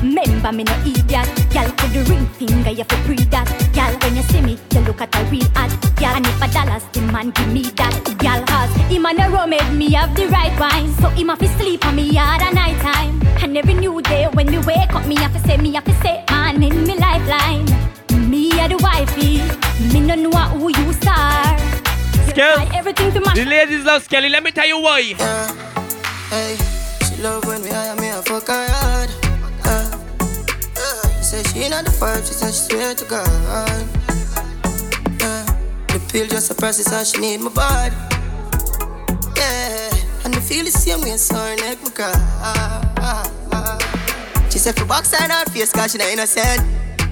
Remember 0.00 0.50
me 0.50 0.64
no 0.64 0.72
idiot, 0.80 1.28
y'all. 1.52 1.70
Put 1.76 1.92
the 1.92 2.02
ring 2.08 2.24
finger, 2.40 2.70
you 2.70 2.84
fi 2.84 2.96
pre 3.04 3.16
that, 3.28 3.44
y'all. 3.76 3.92
When 4.00 4.16
you 4.16 4.22
see 4.22 4.40
me, 4.40 4.56
you 4.72 4.80
look 4.80 5.02
at 5.02 5.14
a 5.14 5.24
real 5.28 5.44
ad, 5.54 5.70
gal. 5.96 6.16
And 6.16 6.26
if 6.26 6.40
a 6.40 6.48
dollars, 6.48 6.84
the 6.92 7.02
man 7.12 7.30
give 7.30 7.52
me 7.52 7.62
that 7.76 8.16
gal 8.18 8.42
has. 8.48 8.70
Him 8.90 9.04
and 9.04 9.18
a 9.18 9.46
made 9.46 9.72
me 9.74 9.92
have 9.92 10.14
the 10.16 10.26
right 10.28 10.58
wine, 10.58 10.90
so 10.94 11.10
him 11.10 11.28
have 11.28 11.38
to 11.40 11.48
sleep 11.58 11.84
on 11.86 11.96
me 11.96 12.10
yard 12.10 12.40
at 12.40 12.54
night 12.54 12.80
time. 12.80 13.20
And 13.42 13.58
every 13.58 13.74
new 13.74 14.00
day 14.00 14.26
when 14.32 14.46
me 14.50 14.58
wake 14.58 14.94
up, 14.94 15.06
me 15.06 15.16
have 15.16 15.34
to 15.34 15.40
say, 15.46 15.58
me 15.58 15.74
have 15.74 15.84
to 15.84 15.92
say, 16.00 16.24
man 16.30 16.62
in 16.62 16.84
me 16.84 16.96
lifeline. 16.96 17.68
Me 18.30 18.58
are 18.58 18.68
the 18.68 18.78
wifey, 18.78 19.44
me 19.92 20.00
no 20.00 20.14
know 20.14 20.30
who 20.56 20.68
you 20.68 20.94
are. 21.06 21.58
Skelly, 22.30 22.68
everything 22.74 23.12
to 23.12 23.20
my 23.20 23.34
the 23.34 23.44
ladies 23.44 23.84
love 23.84 24.02
Skelly. 24.02 24.30
Let 24.30 24.42
me 24.42 24.50
tell 24.50 24.66
you 24.66 24.80
why. 24.80 25.69
Hey, 26.30 26.56
she 27.08 27.20
love 27.22 27.44
when 27.44 27.60
we 27.60 27.70
hire 27.70 27.96
me 27.96 28.08
a 28.08 28.22
fuck 28.22 28.46
her 28.46 28.68
hard. 28.70 29.10
Uh, 29.64 29.90
uh, 30.76 31.22
said 31.22 31.44
she 31.48 31.68
not 31.68 31.84
the 31.84 31.90
vibe, 31.90 32.24
she 32.24 32.34
said 32.34 32.54
she 32.54 32.70
swear 32.70 32.94
to 32.94 33.04
God. 33.04 33.26
Yeah, 35.18 35.44
the 35.88 36.00
pill 36.08 36.28
just 36.28 36.48
a 36.52 36.54
process 36.54 36.92
and 36.92 37.04
she 37.04 37.18
need 37.20 37.40
my 37.40 37.50
body. 37.50 37.96
Yeah, 39.34 39.90
and 40.24 40.36
I 40.36 40.38
feel 40.38 40.64
the 40.64 40.70
same 40.70 41.00
way, 41.00 41.16
so 41.16 41.34
her 41.34 41.56
neck 41.56 41.82
my 41.82 41.90
cry. 41.90 42.14
She 44.50 44.60
said 44.60 44.76
for 44.76 44.84
box 44.84 45.12
her 45.12 45.32
out 45.32 45.50
face, 45.50 45.72
cause 45.72 45.90
she 45.90 45.98
not 45.98 46.12
innocent. 46.12 46.62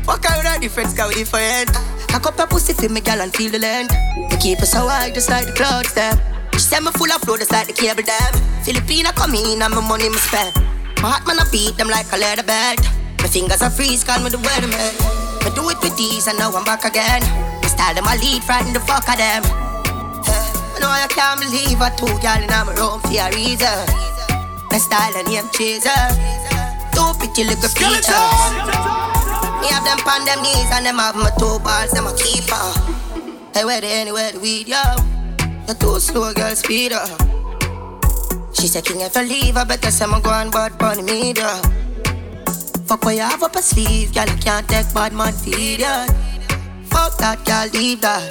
Fuck 0.06 0.26
her 0.26 0.38
with 0.38 0.46
her 0.46 0.60
different, 0.60 0.96
cause 0.96 1.08
we 1.08 1.24
different. 1.24 1.72
Cock 2.06 2.26
up 2.26 2.38
her 2.38 2.46
pussy 2.46 2.72
for 2.72 2.88
me, 2.88 3.00
girl, 3.00 3.20
and 3.20 3.34
feel 3.34 3.50
the 3.50 3.58
length. 3.58 3.94
We 4.30 4.36
keep 4.36 4.60
us 4.60 4.70
so 4.70 4.86
high, 4.86 5.10
just 5.10 5.28
like 5.28 5.46
the 5.46 5.54
clouds, 5.54 5.92
them. 5.94 6.16
Said 6.58 6.82
me 6.82 6.90
full 6.90 7.10
of 7.10 7.22
flow, 7.22 7.38
just 7.38 7.52
like 7.54 7.66
the 7.66 7.72
cable 7.72 8.02
dam. 8.02 8.34
Filipina 8.66 9.14
come 9.14 9.34
in, 9.34 9.62
and 9.62 9.72
my 9.72 9.80
money 9.80 10.10
me 10.10 10.18
spend. 10.18 10.52
My 11.00 11.14
heart 11.14 11.26
man, 11.26 11.38
I 11.38 11.46
beat 11.54 11.78
them 11.78 11.88
like 11.88 12.10
a 12.12 12.18
leather 12.18 12.42
belt. 12.42 12.82
My 13.22 13.30
fingers 13.30 13.62
are 13.62 13.70
freeze, 13.70 14.02
call 14.02 14.18
me 14.20 14.28
the 14.28 14.42
weatherman. 14.42 14.92
I 15.46 15.54
do 15.54 15.62
it 15.70 15.78
with 15.80 15.96
these, 15.96 16.26
and 16.26 16.36
now 16.36 16.50
I'm 16.50 16.66
back 16.66 16.84
again. 16.84 17.22
My 17.62 17.68
style 17.70 17.94
them, 17.94 18.04
I 18.04 18.18
lead, 18.18 18.42
frighten 18.42 18.74
the 18.74 18.82
fuck 18.82 19.06
of 19.06 19.16
them. 19.16 19.46
Eh, 20.26 20.48
I 20.74 20.78
know 20.82 20.90
I 20.90 21.06
can't 21.08 21.38
believe 21.40 21.78
I 21.78 21.94
two 21.94 22.10
girl 22.20 22.42
in 22.42 22.50
my 22.50 22.74
room 22.74 23.00
for 23.00 23.14
a 23.14 23.26
reason. 23.32 23.78
My 24.68 24.78
style 24.82 25.14
and 25.14 25.30
name 25.30 25.48
chaser. 25.54 25.94
Two 26.92 27.06
pretty 27.22 27.46
little 27.46 27.70
features. 27.70 28.12
Me 29.62 29.66
have 29.72 29.86
them 29.86 30.02
on 30.04 30.26
them 30.26 30.42
knees 30.42 30.68
and 30.74 30.84
them 30.84 30.98
have 30.98 31.14
my 31.14 31.30
two 31.38 31.58
balls, 31.62 31.94
them 31.94 32.10
a 32.10 32.12
keeper. 32.18 32.66
Hey, 33.54 33.64
where 33.64 33.80
they 33.80 34.02
anywhere 34.02 34.32
the 34.34 34.40
weed, 34.40 34.68
yo? 34.68 35.17
You 35.68 35.74
too 35.74 36.00
slow, 36.00 36.32
girl, 36.32 36.56
speed 36.56 36.94
up. 36.94 37.10
She 38.54 38.66
said, 38.68 38.86
King, 38.86 39.02
if 39.02 39.14
I 39.14 39.22
leave, 39.22 39.54
I 39.54 39.64
better 39.64 39.90
say 39.90 40.06
I'm 40.06 40.22
going 40.22 40.50
bad 40.50 40.78
the 40.78 41.02
media. 41.02 41.60
Fuck 42.86 43.04
what 43.04 43.14
you 43.14 43.20
have 43.20 43.42
up 43.42 43.54
a 43.54 43.60
sleeve, 43.60 44.14
girl, 44.14 44.24
you 44.24 44.36
can't 44.38 44.66
take 44.66 44.88
bad 44.94 45.12
man 45.12 45.34
feed 45.34 45.80
ya. 45.80 46.06
Fuck 46.84 47.18
that, 47.18 47.44
girl, 47.44 47.68
leave 47.78 48.00
that. 48.00 48.30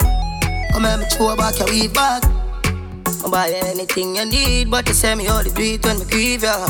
Come 0.72 0.82
here, 0.82 0.98
me 0.98 1.04
throw 1.04 1.36
back 1.36 1.56
your 1.60 1.68
weed 1.68 1.94
back. 1.94 2.24
I'll 3.22 3.30
buy 3.30 3.50
anything 3.50 4.16
you 4.16 4.24
need, 4.24 4.68
but 4.68 4.88
you 4.88 4.94
say 4.94 5.14
me 5.14 5.28
only 5.28 5.52
do 5.52 5.62
it 5.62 5.84
when 5.84 6.00
me 6.00 6.06
grieve 6.06 6.42
ya. 6.42 6.66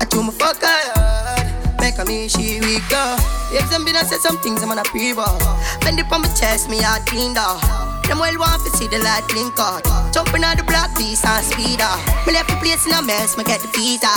I 0.00 0.06
told 0.08 0.24
my 0.24 0.32
fuck 0.32 0.56
her, 0.64 1.76
make 1.80 2.00
me 2.08 2.28
she 2.28 2.60
weak 2.60 2.82
though. 2.88 3.18
If 3.52 3.68
them 3.68 3.84
been 3.84 3.94
I 3.94 4.04
said 4.04 4.20
some 4.20 4.38
things 4.38 4.62
I'm 4.62 4.70
on 4.70 4.78
a 4.78 4.84
pre-ball. 4.84 5.38
Bend 5.82 6.00
it 6.00 6.10
on 6.10 6.22
my 6.22 6.28
chest, 6.32 6.70
me 6.70 6.80
heart 6.80 7.04
clean 7.04 7.34
though. 7.34 7.83
Them 8.06 8.18
well 8.18 8.36
want 8.38 8.62
to 8.64 8.70
see 8.76 8.86
the 8.86 8.98
light 8.98 9.24
blink 9.28 9.58
out. 9.58 9.84
Jumping 10.12 10.44
on 10.44 10.56
the 10.56 10.64
block, 10.64 10.96
beast 10.96 11.24
and 11.24 11.44
speeder. 11.44 11.94
Me 12.26 12.32
left 12.32 12.50
the 12.50 12.56
place 12.60 12.86
in 12.86 12.92
a 12.92 13.02
mess, 13.02 13.36
me 13.36 13.44
get 13.44 13.60
the 13.60 13.68
visa. 13.68 14.12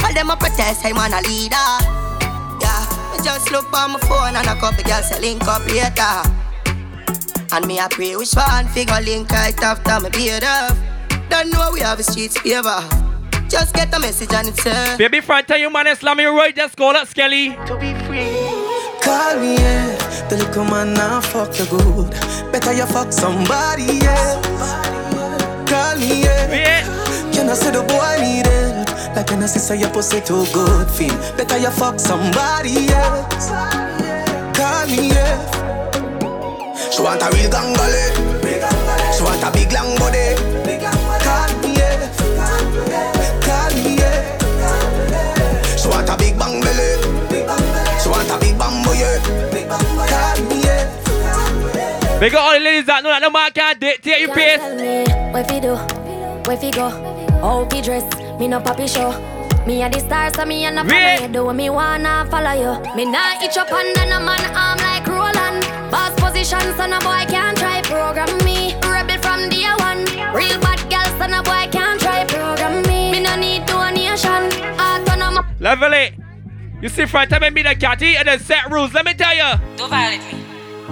While 0.00 0.14
them 0.14 0.30
a 0.30 0.36
protest, 0.36 0.84
I'm 0.84 0.98
on 0.98 1.12
a 1.12 1.20
leader. 1.28 1.68
Yeah, 2.60 2.84
me 3.12 3.24
just 3.24 3.50
look 3.50 3.72
on 3.72 3.92
my 3.92 4.00
phone 4.00 4.36
and 4.36 4.46
a 4.46 4.54
couple 4.60 4.84
girls 4.84 5.08
say 5.08 5.20
link 5.20 5.42
up 5.48 5.64
later. 5.66 6.14
And 7.54 7.66
me 7.66 7.78
a 7.78 7.88
pray 7.88 8.16
which 8.16 8.32
one 8.32 8.66
figure 8.68 9.00
link 9.00 9.30
right 9.30 9.56
after 9.62 10.00
me 10.00 10.10
beard 10.10 10.44
up. 10.44 10.76
Don't 11.28 11.50
know 11.50 11.70
we 11.72 11.80
have 11.80 12.00
a 12.00 12.02
streets 12.02 12.38
favor. 12.38 12.80
Just 13.48 13.74
get 13.74 13.94
a 13.94 14.00
message 14.00 14.32
and 14.32 14.48
it's 14.48 14.64
uh, 14.64 14.96
Baby 14.96 15.20
front 15.20 15.46
tell 15.46 15.58
you 15.58 15.70
man 15.70 15.94
slam 15.96 16.16
me 16.16 16.24
right, 16.24 16.56
just 16.56 16.76
call 16.76 16.96
up 16.96 17.08
Skelly. 17.08 17.50
To 17.66 17.76
be 17.76 17.92
free. 18.06 18.32
Call 19.02 19.38
me, 19.40 19.56
yeah. 19.56 19.91
The 20.32 20.38
little 20.38 20.64
man 20.64 20.94
now 20.94 21.20
fuck 21.20 21.58
you 21.58 21.66
good. 21.66 22.10
Better 22.50 22.72
you 22.72 22.86
fuck 22.86 23.12
somebody 23.12 24.00
else. 24.00 24.46
Call 25.68 25.96
me, 25.98 26.22
yeah. 26.24 26.48
yeah. 26.48 27.32
You 27.32 27.44
know, 27.44 27.52
say 27.52 27.70
the 27.70 27.82
boy 27.82 28.16
need 28.18 28.46
it. 28.48 28.88
Like 29.14 29.30
I 29.30 29.44
say 29.44 29.78
your 29.78 29.90
pussy 29.90 30.22
too 30.22 30.46
good, 30.54 30.88
feel. 30.88 31.14
Better 31.36 31.58
you 31.58 31.70
fuck 31.70 32.00
somebody 32.00 32.88
else. 32.88 33.50
Call 34.56 34.86
me, 34.86 35.10
yeah. 35.10 35.36
She 36.90 37.02
want 37.02 37.20
a 37.20 37.28
real 37.36 37.50
gangale. 37.50 39.12
She 39.12 39.22
want 39.22 39.44
a 39.44 39.50
big 39.52 39.70
long 39.70 39.98
body. 39.98 40.21
Big 52.22 52.36
up 52.36 52.44
all 52.44 52.52
the 52.52 52.60
ladies 52.60 52.86
that 52.86 53.02
know 53.02 53.10
that 53.10 53.20
no 53.20 53.30
man 53.30 53.50
can't 53.50 53.80
dictate 53.80 54.20
your 54.20 54.32
pace. 54.32 54.62
Where 55.34 55.42
fi 55.42 55.58
do, 55.58 55.74
where 56.46 56.56
fi 56.56 56.70
go, 56.70 56.88
how 57.42 57.66
fi 57.68 57.80
dress, 57.80 58.06
me 58.38 58.46
no 58.46 58.60
papi 58.60 58.86
show. 58.86 59.10
Me 59.66 59.82
a 59.82 59.90
the 59.90 59.98
star, 59.98 60.32
so 60.32 60.44
me 60.44 60.64
a 60.64 60.70
no 60.70 60.84
follow 60.86 61.18
you. 61.18 61.26
Do 61.34 61.52
me 61.52 61.68
wanna 61.68 62.24
follow 62.30 62.54
you. 62.54 62.78
Me 62.94 63.10
nah 63.10 63.42
itch 63.42 63.58
up 63.58 63.72
under 63.72 64.06
no 64.06 64.22
man 64.22 64.38
arm 64.54 64.78
like 64.86 65.02
Roland. 65.02 65.66
Boss 65.90 66.14
position, 66.14 66.62
so 66.78 66.86
no 66.86 67.02
boy 67.02 67.26
can't 67.26 67.58
try 67.58 67.82
program 67.82 68.30
me. 68.46 68.78
Rebel 68.86 69.18
from 69.18 69.50
day 69.50 69.66
one. 69.82 70.06
Real 70.30 70.62
bad 70.62 70.78
girl, 70.86 71.10
so 71.18 71.26
no 71.26 71.42
boy 71.42 71.66
can't 71.74 71.98
try 72.00 72.22
program 72.22 72.86
me. 72.86 73.10
Me 73.10 73.18
no 73.18 73.34
need 73.34 73.66
donation. 73.66 74.46
Autonomous. 74.78 75.42
Level 75.58 75.92
it. 75.92 76.14
You 76.80 76.88
see, 76.88 77.04
front 77.06 77.30
time 77.30 77.52
me 77.52 77.62
the 77.62 77.74
catty 77.74 78.14
and 78.14 78.28
then 78.28 78.38
set 78.38 78.70
rules. 78.70 78.94
Let 78.94 79.06
me 79.06 79.14
tell 79.14 79.34
you. 79.34 79.58
Don't 79.76 79.90
violate 79.90 80.22
me. 80.32 80.38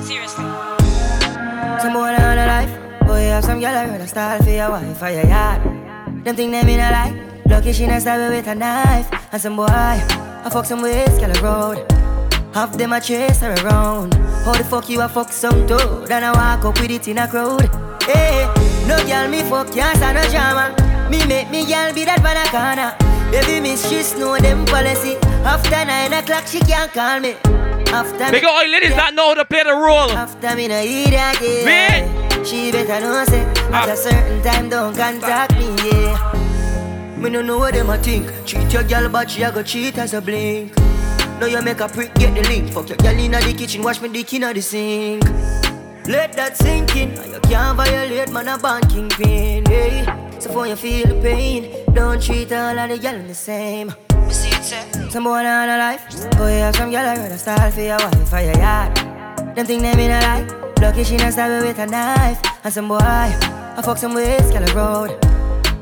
Seriously. 0.02 0.69
Some 1.80 1.94
boy 1.94 2.12
on 2.12 2.36
a 2.36 2.46
life. 2.46 2.78
Oh, 3.00 3.06
boy, 3.06 3.22
have 3.32 3.42
some 3.42 3.58
girl 3.58 3.74
I 3.74 3.86
rather 3.86 4.06
style 4.06 4.42
for 4.42 4.50
your 4.50 4.68
wife 4.68 5.02
or 5.02 5.08
your 5.08 5.26
yard. 5.26 5.62
Them 6.24 6.36
think 6.36 6.52
they 6.52 6.62
mean 6.62 6.78
a 6.78 6.90
lie. 6.90 7.40
Lucky 7.46 7.72
she 7.72 7.86
not 7.86 8.02
stab 8.02 8.30
with 8.30 8.46
a 8.48 8.54
knife. 8.54 9.08
And 9.32 9.40
some 9.40 9.56
boy, 9.56 9.64
I 9.66 10.48
fuck 10.52 10.66
some 10.66 10.82
ways, 10.82 11.18
girl 11.18 11.34
a 11.34 11.40
road. 11.40 11.90
Half 12.52 12.76
them 12.76 12.92
a 12.92 13.00
chase 13.00 13.40
her 13.40 13.54
around. 13.64 14.12
How 14.44 14.52
the 14.52 14.64
fuck 14.64 14.90
you 14.90 15.00
a 15.00 15.08
fuck 15.08 15.32
some 15.32 15.66
toad? 15.66 16.10
And 16.10 16.22
I 16.22 16.32
walk 16.32 16.66
up 16.66 16.78
with 16.82 16.90
it 16.90 17.08
in 17.08 17.16
a 17.16 17.26
crowd. 17.26 17.70
Hey, 18.02 18.44
no 18.86 19.02
girl 19.06 19.28
me 19.30 19.40
fuck 19.48 19.72
can't 19.72 19.96
stand 19.96 20.16
no 20.18 20.28
drama. 20.28 20.76
Me 21.10 21.24
make 21.24 21.50
me 21.50 21.64
girl 21.64 21.94
be 21.94 22.04
that 22.04 22.20
banana. 22.20 22.94
Baby 23.30 23.60
miss 23.60 23.88
she 23.88 24.02
know 24.18 24.36
them 24.36 24.66
policy. 24.66 25.16
After 25.48 25.82
nine 25.86 26.12
o'clock 26.12 26.46
she 26.46 26.60
can't 26.60 26.92
call 26.92 27.20
me. 27.20 27.36
After 27.92 28.31
Big 28.31 28.44
all 28.44 28.68
ladies 28.68 28.94
that 28.94 29.14
know 29.14 29.29
how 29.29 29.35
to 29.35 29.44
play 29.44 29.64
the 29.64 29.74
role. 29.74 30.11
After 30.14 30.55
me 30.55 30.68
no 30.68 30.81
eat 30.81 31.09
again. 31.09 32.44
She 32.44 32.70
better 32.70 33.00
know 33.00 33.24
say 33.24 33.42
at 33.42 33.88
ah. 33.88 33.92
a 33.92 33.96
certain 33.96 34.42
time 34.42 34.68
don't 34.68 34.94
contact 34.94 35.59
me, 35.59 35.66
yeah. 35.90 37.16
Me 37.18 37.29
no 37.31 37.42
know 37.42 37.59
what 37.59 37.75
them 37.75 37.90
a 37.90 37.98
think. 37.98 38.31
Cheat 38.46 38.73
your 38.73 38.85
girl, 38.85 39.08
but 39.08 39.29
she 39.29 39.42
a 39.42 39.50
go 39.50 39.62
cheat 39.64 39.98
as 39.98 40.14
a 40.14 40.21
blink. 40.21 40.73
Now 41.40 41.46
you 41.46 41.60
make 41.62 41.81
a 41.81 41.88
prick 41.88 42.14
get 42.14 42.33
the 42.35 42.42
link. 42.48 42.71
Fuck 42.71 42.90
your 42.90 42.98
girl 42.98 43.19
inna 43.19 43.40
the 43.40 43.52
kitchen, 43.52 43.83
wash 43.83 44.00
me 44.00 44.08
dick 44.08 44.33
inna 44.35 44.54
the 44.54 44.62
sink. 44.62 45.25
Let 46.06 46.33
that 46.35 46.56
sink 46.56 46.94
in. 46.94 47.14
Now 47.14 47.25
you 47.25 47.40
can't 47.40 47.77
violate 47.77 48.31
man 48.31 48.48
a 48.48 48.56
banking 48.58 49.08
pain. 49.08 49.67
Hey. 49.67 50.06
Eh? 50.06 50.38
So 50.38 50.52
for 50.52 50.67
you 50.67 50.77
feel 50.77 51.08
the 51.08 51.21
pain, 51.21 51.85
don't 51.92 52.23
treat 52.23 52.52
all 52.52 52.79
of 52.79 52.88
the 52.88 52.98
girl 52.98 53.21
the 53.27 53.35
same. 53.35 53.92
Some 54.63 55.25
boy 55.25 55.38
on 55.38 55.69
a 55.71 55.79
life, 55.79 56.04
oh, 56.11 56.29
boy 56.37 56.50
have 56.61 56.77
some 56.77 56.90
girl 56.90 57.06
I 57.06 57.17
rather 57.17 57.38
style 57.38 57.71
for 57.71 57.81
your 57.81 57.96
wife 57.96 58.33
oh, 58.33 58.37
or 58.37 58.40
your 58.42 58.58
yard. 58.58 58.94
Them 59.56 59.65
think 59.65 59.81
they 59.81 59.96
mean 59.96 60.11
a 60.11 60.21
lie. 60.21 60.73
Lucky 60.83 61.02
she 61.02 61.17
not 61.17 61.33
stab 61.33 61.63
with 61.63 61.79
a 61.79 61.87
knife. 61.87 62.42
And 62.63 62.73
some 62.73 62.87
boy, 62.87 62.98
I 63.00 63.81
fuck 63.83 63.96
some 63.96 64.13
ways, 64.13 64.50
girl 64.50 64.63
a 64.63 64.75
road. 64.75 65.25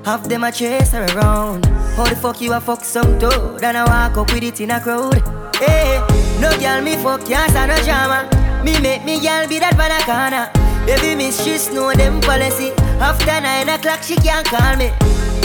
Half 0.04 0.28
them 0.28 0.44
a 0.44 0.52
chase 0.52 0.92
her 0.92 1.04
around. 1.16 1.66
How 1.96 2.04
the 2.04 2.14
fuck 2.14 2.40
you 2.40 2.52
a 2.52 2.60
fuck 2.60 2.84
some 2.84 3.18
toad? 3.18 3.64
And 3.64 3.76
I 3.76 3.84
walk 3.84 4.16
up 4.16 4.32
with 4.32 4.44
it 4.44 4.60
in 4.60 4.70
a 4.70 4.80
crowd. 4.80 5.22
Hey, 5.56 5.98
no 6.40 6.56
girl 6.60 6.80
me 6.80 6.94
fuck 6.96 7.26
can't 7.26 7.52
no 7.52 7.76
drama. 7.82 8.30
Me 8.64 8.80
make 8.80 9.04
me 9.04 9.20
girl 9.20 9.48
be 9.48 9.58
that 9.58 9.76
banana. 9.76 10.52
Baby 10.86 11.16
miss 11.16 11.42
she 11.42 11.74
know 11.74 11.92
them 11.94 12.20
policy. 12.20 12.70
After 13.00 13.40
nine 13.40 13.68
o'clock 13.68 14.04
she 14.04 14.14
can't 14.14 14.46
call 14.46 14.76
me. 14.76 14.86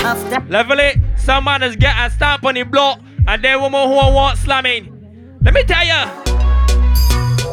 After 0.03 0.39
Level 0.51 0.79
it. 0.79 0.97
Some 1.17 1.45
man 1.45 1.63
is 1.63 1.75
get 1.75 1.95
a 1.97 2.11
stamp 2.11 2.45
on 2.45 2.53
the 2.53 2.63
block 2.63 2.99
and 3.27 3.43
then 3.43 3.61
woman 3.61 3.87
who 3.87 3.95
want 3.95 4.37
slamming. 4.37 4.89
Let 5.41 5.53
me 5.53 5.63
tell 5.63 5.85
ya. 5.85 6.09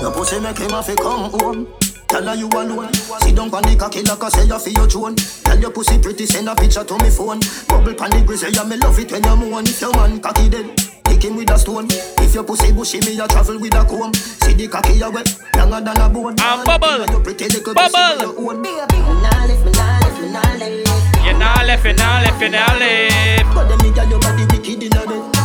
Your 0.01 0.13
pussy 0.13 0.41
make 0.41 0.59
him 0.59 0.71
have 0.71 0.87
to 0.87 0.95
come 0.97 1.31
home. 1.31 1.69
Tell 2.09 2.25
her 2.27 2.35
you 2.35 2.49
alone. 2.49 2.93
Sit 2.95 3.37
down 3.37 3.55
on 3.55 3.63
the 3.63 3.77
cocky 3.79 4.03
like 4.03 4.23
I 4.23 4.29
say 4.31 4.45
you 4.47 4.59
feel 4.59 4.73
your 4.73 4.87
drone. 4.89 5.15
Tell 5.17 5.59
your 5.59 5.71
pussy 5.71 5.99
pretty, 5.99 6.27
send 6.27 6.49
a 6.49 6.55
picture 6.55 6.83
to 6.85 6.95
me 6.99 7.11
phone. 7.11 7.41
Bubble 7.69 7.95
pan 7.95 8.11
the 8.11 8.23
grizzly, 8.27 8.51
yeah, 8.51 8.65
me 8.65 8.77
love 8.77 8.99
it 8.99 9.13
when 9.13 9.23
you 9.23 9.37
moan. 9.37 9.65
If 9.67 9.81
your 9.81 9.93
man 9.95 10.19
cocky 10.21 10.49
dead, 10.49 10.67
pick 11.05 11.23
him 11.23 11.37
with 11.37 11.51
a 11.51 11.59
stone. 11.59 11.87
If 12.19 12.35
your 12.35 12.43
pussy 12.45 12.73
bushy, 12.73 12.99
me 13.07 13.19
a 13.21 13.29
travel 13.29 13.61
with 13.61 13.75
a 13.75 13.85
comb. 13.85 14.13
See 14.15 14.55
the 14.55 14.67
cocky 14.67 15.01
a 15.01 15.11
wet, 15.11 15.29
younger 15.55 15.81
than 15.81 15.99
a 16.01 16.09
bone. 16.09 16.35
And 16.41 16.65
bubble, 16.67 17.07
You 17.07 17.21
pretty 17.23 17.47
little 17.47 17.75
bubble. 17.75 17.95
pussy, 17.95 18.27
you 18.27 18.49
own. 18.51 18.63
Nah 18.63 19.47
left, 19.47 19.63
me 19.63 19.71
nah 19.71 19.99
left, 20.03 20.19
me 20.19 20.29
nah 20.35 20.43
left. 20.59 21.27
You 21.27 21.33
not 21.39 21.63
left, 21.67 21.85
you 21.87 21.93
not 21.95 22.23
left, 22.27 22.43
you 22.43 22.49
not 22.49 22.75
left. 22.81 23.55
But 23.55 23.69
them 23.69 23.79
nigga 23.87 24.09
your 24.11 24.19
body 24.19 24.45
wicked 24.51 24.83
in 24.83 24.97
a 24.99 25.07
bed. 25.07 25.40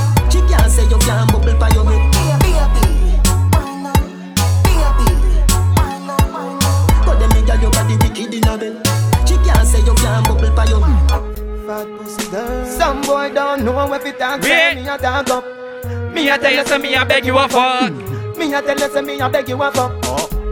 A 14.95 15.01
dog 15.01 15.29
up. 15.29 16.13
Me 16.13 16.29
a 16.29 16.37
tell 16.37 16.53
you, 16.53 16.65
say 16.65 16.77
me 16.77 16.95
a 16.95 17.05
beg 17.05 17.25
you 17.25 17.37
a 17.37 17.47
fuck. 17.47 17.93
Me 18.37 18.53
a 18.53 18.61
tell 18.61 18.77
you, 18.77 18.93
say 18.93 19.01
me 19.01 19.19
a 19.19 19.29
beg 19.29 19.49
you 19.49 19.61
a 19.61 19.71
fuck. 19.71 19.91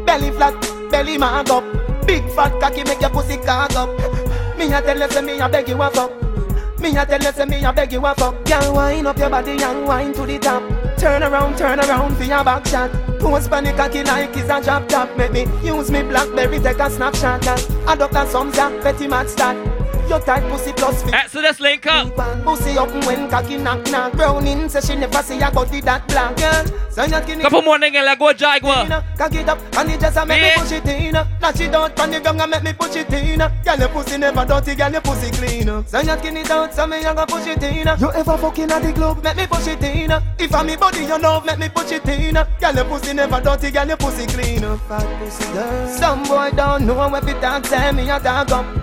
Belly 0.06 0.32
flat, 0.32 0.54
belly 0.92 1.18
mag 1.18 1.50
up. 1.50 1.64
Big 2.06 2.24
fat 2.32 2.60
cocky 2.60 2.84
make 2.84 3.02
your 3.02 3.10
pussy 3.10 3.38
cock 3.38 3.76
up. 3.76 3.90
Me 4.58 4.72
a 4.74 4.82
tell 4.82 5.00
you, 5.00 5.10
say 5.10 5.22
me 5.22 5.40
a 5.40 5.48
beg 5.50 5.70
you 5.70 5.82
a 5.82 5.90
fuck. 5.90 6.12
Me 6.80 6.96
a 6.98 7.06
tell 7.06 7.22
you, 7.22 7.32
say 7.32 7.46
me 7.46 7.64
a 7.64 7.72
beg 7.72 7.92
you 7.92 8.06
a 8.06 8.14
fuck. 8.16 8.44
Girl, 8.46 8.74
wind 8.76 9.08
up 9.08 9.18
your 9.18 9.30
body 9.30 9.52
and 9.64 9.88
wind 9.88 10.16
to 10.16 10.26
the 10.26 10.40
top. 10.40 10.64
Turn 10.98 11.24
around, 11.24 11.58
turn 11.58 11.80
around 11.80 12.16
for 12.16 12.24
your 12.24 12.44
back 12.44 12.66
shot. 12.68 12.92
Post 13.20 13.50
the 13.50 13.74
cocky 13.78 14.04
like 14.04 14.36
it's 14.36 14.50
a 14.50 14.62
drop 14.62 14.88
top. 14.90 15.18
Make 15.18 15.32
me 15.32 15.48
use 15.64 15.90
me 15.90 16.04
Blackberry 16.04 16.60
take 16.60 16.80
a 16.80 16.90
snapshot. 16.90 17.48
I 17.88 17.96
duck 17.96 18.12
a 18.14 18.28
some 18.28 18.52
jack, 18.52 18.82
petty 18.82 19.08
mad 19.08 19.30
start. 19.30 19.73
Your 20.10 20.20
tight 20.20 20.44
pussy 20.50 20.74
plus 20.74 21.02
fit. 21.04 21.14
Exodus 21.14 21.60
link 21.60 21.86
up. 21.88 22.16
Pussy 22.44 22.78
up 22.78 22.90
when 23.06 23.30
cocky 23.30 23.58
knock 23.58 23.90
knock. 23.90 24.14
Browning 24.14 24.70
say 24.70 24.82
she 24.82 24.96
never 24.96 25.22
see 25.24 25.40
a 25.42 25.50
body 25.50 25.82
that 25.82 26.08
black. 26.08 26.36
Girl, 26.36 26.66
so 26.92 27.04
you 27.04 27.26
can 27.26 27.40
Couple 27.40 27.62
more 27.62 27.78
niggas 27.78 28.06
like 28.06 28.20
go 28.20 28.34
Jaguar. 28.34 29.04
Cock 29.18 29.34
it 29.34 29.50
up 29.50 29.60
and 29.78 29.90
it 29.92 30.00
just 30.00 30.18
a 30.18 30.26
make 30.26 30.42
me 30.42 30.62
push 30.62 30.72
it 30.72 30.86
in. 30.86 31.14
Latch 31.14 31.60
it 31.62 31.74
out 31.74 31.96
from 31.98 32.12
the 32.12 32.20
ground 32.20 32.42
and 32.42 32.52
make 32.52 32.64
me 32.64 32.74
push 32.74 32.96
it 32.96 33.12
in. 33.14 33.40
Girl 33.40 33.80
your 33.80 33.90
pussy 33.90 34.18
never 34.18 34.46
dirty, 34.46 34.76
girl 34.76 34.92
your 34.92 35.02
pussy 35.02 35.32
clean. 35.32 35.86
So 35.88 36.00
you 36.00 36.18
skin 36.18 36.38
it 36.38 36.52
out 36.52 36.74
so 36.74 36.86
me 36.86 37.04
a 37.04 37.14
go 37.16 37.26
push 37.26 37.48
it 37.48 37.64
in. 37.64 37.88
You 38.00 38.12
ever 38.12 38.38
fucking 38.38 38.72
at 38.72 38.84
the 38.84 38.94
club, 38.94 39.24
make 39.24 39.38
me 39.38 39.48
push 39.48 39.68
it 39.68 39.84
in. 39.84 40.12
If 40.38 40.54
I'm 40.54 40.68
me 40.68 40.76
body 40.76 41.06
you 41.06 41.18
love, 41.20 41.46
make 41.46 41.60
me 41.60 41.70
push 41.70 41.92
it 41.92 42.06
in. 42.08 42.34
Girl 42.34 42.76
your 42.76 42.86
pussy 42.86 43.14
never 43.14 43.40
dirty, 43.42 43.72
girl 43.72 43.88
your 43.88 43.98
pussy 43.98 44.28
clean. 44.28 44.62
Fat 44.88 45.20
pussy. 45.20 45.54
Girl 45.54 45.88
Some 45.88 46.24
boy 46.24 46.52
don't 46.52 46.86
know 46.86 47.08
what 47.08 47.28
it 47.28 47.40
talk, 47.42 47.66
say 47.66 47.92
me 47.92 48.10
a 48.10 48.20
dog 48.20 48.52
up 48.52 48.83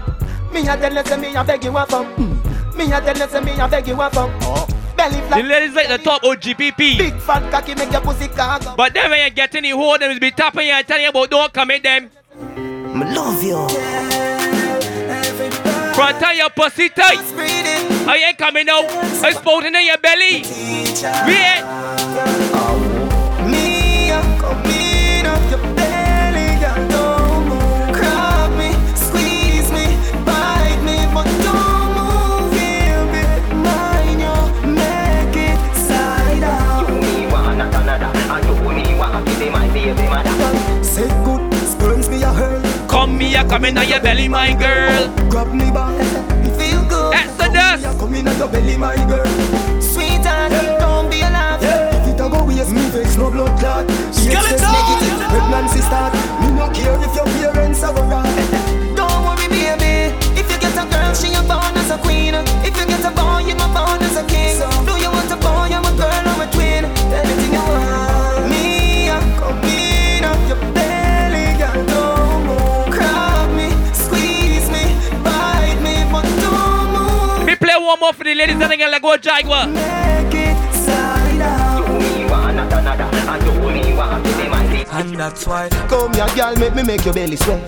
Me 0.52 0.60
a 0.68 0.76
tell 0.76 0.92
you 0.94 1.04
say 1.04 1.16
me 1.16 1.34
a 1.34 1.44
beg 1.44 1.64
you 1.64 1.76
a 1.76 1.86
fuck 1.86 2.06
Mm. 2.16 2.76
Me 2.76 2.92
a 2.92 3.00
tell 3.00 3.16
you 3.16 3.28
say 3.28 3.40
me 3.40 3.52
a 3.60 3.68
beg 3.68 3.86
you 3.88 4.00
a 4.00 4.10
fuck 4.10 4.30
Belly 4.96 5.20
The 5.28 5.42
ladies 5.48 5.74
like 5.74 5.88
the 5.88 5.98
top 5.98 6.22
OGPP. 6.22 6.98
Big 6.98 7.14
fat 7.14 7.50
cocky 7.50 7.74
make 7.74 7.90
your 7.92 8.00
pussy 8.02 8.28
cock 8.28 8.66
up 8.66 8.76
But 8.76 8.92
then 8.94 9.10
when 9.10 9.24
you 9.24 9.30
get 9.30 9.54
in 9.54 9.62
the 9.64 9.70
hole, 9.70 9.98
them 9.98 10.10
will 10.12 10.20
be 10.20 10.30
tapping 10.30 10.66
you 10.66 10.72
and 10.72 10.86
telling 10.86 11.04
you 11.04 11.08
about 11.10 11.30
don't 11.30 11.52
commit 11.52 11.82
them. 11.82 12.10
Me 12.46 13.04
love 13.14 13.42
you. 13.42 13.66
Front 15.94 16.18
tell 16.18 16.34
your 16.36 16.50
pussy 16.50 16.88
tight. 16.90 17.18
I 18.08 18.24
ain't 18.28 18.38
coming 18.38 18.68
out. 18.68 18.84
It's 19.24 19.38
spouting 19.38 19.74
in 19.74 19.86
your 19.86 19.98
belly. 19.98 20.42
Wait. 20.42 21.02
Me, 21.26 22.69
me, 43.20 43.36
I 43.36 43.44
come 43.44 43.66
in 43.66 43.76
on 43.76 43.86
your 43.86 44.00
belly, 44.00 44.28
my 44.28 44.54
girl. 44.54 45.02
Grab 45.28 45.52
me 45.52 45.70
back, 45.70 45.94
me 46.42 46.50
feel 46.56 46.82
good. 46.88 47.12
Exodus. 47.14 47.84
Come 48.00 48.14
in 48.14 48.26
at 48.26 48.38
your 48.38 48.48
belly, 48.48 48.76
my 48.76 48.96
girl. 49.10 49.28
Sweetheart, 49.80 50.52
don't 50.80 51.10
be 51.10 51.20
alarmed. 51.20 51.62
If 51.62 52.08
it 52.08 52.20
a 52.24 52.26
go 52.32 52.44
waste 52.44 52.72
me 52.72 52.82
face, 52.90 53.16
no 53.16 53.30
blood 53.30 53.52
clot. 53.60 53.84
Skeleton! 54.10 54.72
negative, 54.72 55.20
pregnancy 55.28 55.80
start. 55.84 56.12
Me 56.40 56.48
no 56.56 56.66
care 56.72 56.96
if 57.04 57.14
your 57.14 57.28
parents 57.52 57.82
are 57.84 57.94
wrong. 58.08 58.24
Don't 58.96 59.20
worry, 59.24 59.46
baby. 59.52 60.16
If 60.40 60.48
you 60.50 60.58
get 60.58 60.80
a 60.80 60.84
girl, 60.88 61.12
she 61.14 61.28
a 61.36 61.42
born 61.44 61.76
as 61.76 61.90
a 61.90 61.98
queen. 61.98 62.49
One 78.00 78.08
more 78.08 78.12
for 78.12 78.24
the 78.24 78.34
ladies 78.34 78.60
and 78.60 78.72
again 78.72 78.90
like 78.90 79.02
go 79.02 79.16
Jaguar. 79.16 79.66
Make 79.66 80.34
it 80.34 80.74
side 80.74 81.40
out. 81.40 81.80
And 84.92 85.14
that's 85.14 85.46
why 85.46 85.68
Come 85.88 86.12
here, 86.14 86.26
girl, 86.34 86.54
make 86.56 86.74
me 86.74 86.82
make 86.82 87.04
your 87.04 87.14
belly 87.14 87.36
swell. 87.36 87.64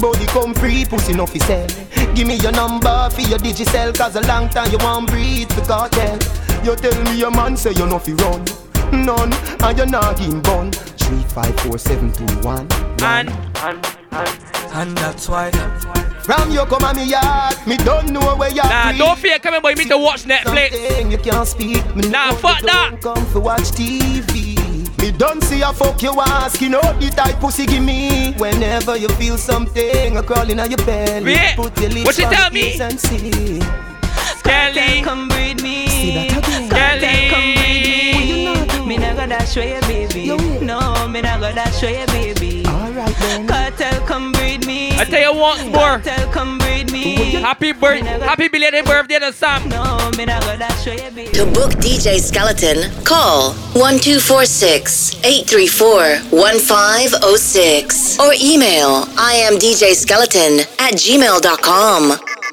Body 0.00 0.26
come 0.26 0.54
free, 0.54 0.84
pussy 0.84 1.12
no 1.12 1.26
fi 1.26 1.38
sell. 1.40 1.66
Give 2.14 2.26
me 2.26 2.36
your 2.36 2.52
number 2.52 3.10
for 3.10 3.20
your 3.20 3.38
digicel, 3.38 3.96
cause 3.96 4.16
a 4.16 4.22
long 4.22 4.48
time 4.48 4.70
you 4.72 4.78
want 4.78 5.08
breathe 5.10 5.50
for 5.52 5.60
cartel. 5.62 6.18
You 6.64 6.74
tell 6.76 7.04
me 7.04 7.18
your 7.18 7.30
man 7.30 7.56
say 7.56 7.72
you 7.72 7.86
no 7.86 7.98
fi 7.98 8.12
run. 8.12 8.44
None, 8.92 9.32
and 9.62 9.78
you're 9.78 9.86
not 9.86 10.20
in 10.20 10.40
bun. 10.42 10.72
Three, 10.72 11.22
five, 11.24 11.54
four, 11.60 11.78
seven, 11.78 12.12
two, 12.12 12.24
one. 12.46 12.66
And, 13.02 13.30
and 14.72 14.96
that's 14.96 15.28
why 15.28 15.50
From 16.24 16.50
you 16.50 16.64
come 16.64 16.84
on 16.84 16.96
me 16.96 17.04
yard, 17.04 17.54
me 17.66 17.76
don't 17.76 18.10
know 18.10 18.34
where 18.36 18.50
you're 18.50 18.64
Nah, 18.64 18.92
don't 18.92 19.18
fear 19.18 19.38
coming, 19.38 19.60
boy. 19.60 19.74
me 19.76 19.84
to 19.86 19.98
watch 19.98 20.24
Netflix. 20.24 20.70
Something 20.72 21.10
you 21.10 21.18
can't 21.18 21.46
speak. 21.46 21.84
Me 21.94 22.08
Nah, 22.08 22.30
know 22.30 22.36
fuck 22.36 22.60
you 22.62 22.66
that. 22.68 22.98
don't 23.00 23.14
Come 23.14 23.32
to 23.32 23.40
watch 23.40 23.68
TV. 23.72 24.56
Me 25.02 25.10
don't 25.12 25.42
see 25.44 25.60
a 25.60 25.70
fuck 25.72 26.00
you 26.02 26.14
asking 26.18 26.74
out 26.76 26.98
the 26.98 27.10
type 27.10 27.38
pussy 27.40 27.66
give 27.66 27.82
me. 27.84 28.32
Whenever 28.38 28.96
you 28.96 29.08
feel 29.20 29.36
something 29.36 30.16
a 30.16 30.22
crawling 30.22 30.58
on 30.60 30.70
your 30.70 30.78
belly, 30.86 31.24
Wait, 31.34 31.52
put 31.56 31.78
your 31.78 31.90
lips 31.90 32.06
what 32.06 32.18
you 32.18 32.24
on 32.24 32.32
tell 32.32 32.48
the 32.48 32.54
me? 32.54 32.62
keys 32.70 32.80
and 32.80 32.98
see. 33.00 33.60
Kelly. 34.42 35.02
Come 35.02 35.28
breed 35.28 35.62
me. 35.62 35.86
See 35.88 36.14
that 36.14 36.38
again? 36.38 36.70
Kelly. 36.70 37.30
Come 37.30 37.54
breed 37.54 38.78
me. 38.80 38.86
Me 38.86 38.96
not 38.98 39.16
gonna 39.16 39.28
dash 39.38 39.56
away, 39.58 39.80
baby. 39.82 40.26
No, 40.64 41.06
me 41.08 41.20
not 41.20 41.40
gonna 41.40 41.54
dash 41.54 41.82
away, 41.82 42.04
baby. 42.06 42.64
Alright 42.66 42.82
then. 42.82 42.83
Cartel, 43.46 44.06
come 44.06 44.32
breed 44.32 44.66
me. 44.66 44.90
I 44.98 45.04
tell 45.04 45.20
you 45.20 45.40
once 45.40 45.62
more. 45.64 45.98
Cartel, 45.98 46.30
come 46.32 46.58
breed 46.58 46.92
me. 46.92 47.32
Happy 47.32 47.72
birthday, 47.72 48.18
happy 48.20 48.48
belated 48.48 48.84
birthday 48.84 49.18
to 49.18 49.32
Sam. 49.32 49.68
No, 49.68 50.10
me 50.16 50.24
not 50.26 50.42
gonna 50.42 50.58
dash 50.58 50.86
away, 50.86 51.10
baby. 51.10 51.30
To 51.32 51.44
book 51.46 51.72
DJ 51.72 52.18
Skeleton, 52.20 52.90
call 53.04 53.52
1246 53.74 55.16
834 55.24 56.38
1506 56.38 58.18
or 58.20 58.32
email 58.40 59.06
I 59.18 59.34
am 59.46 59.54
DJ 59.58 59.94
Skeleton 59.94 60.60
at 60.78 60.94
gmail.com. 60.94 62.43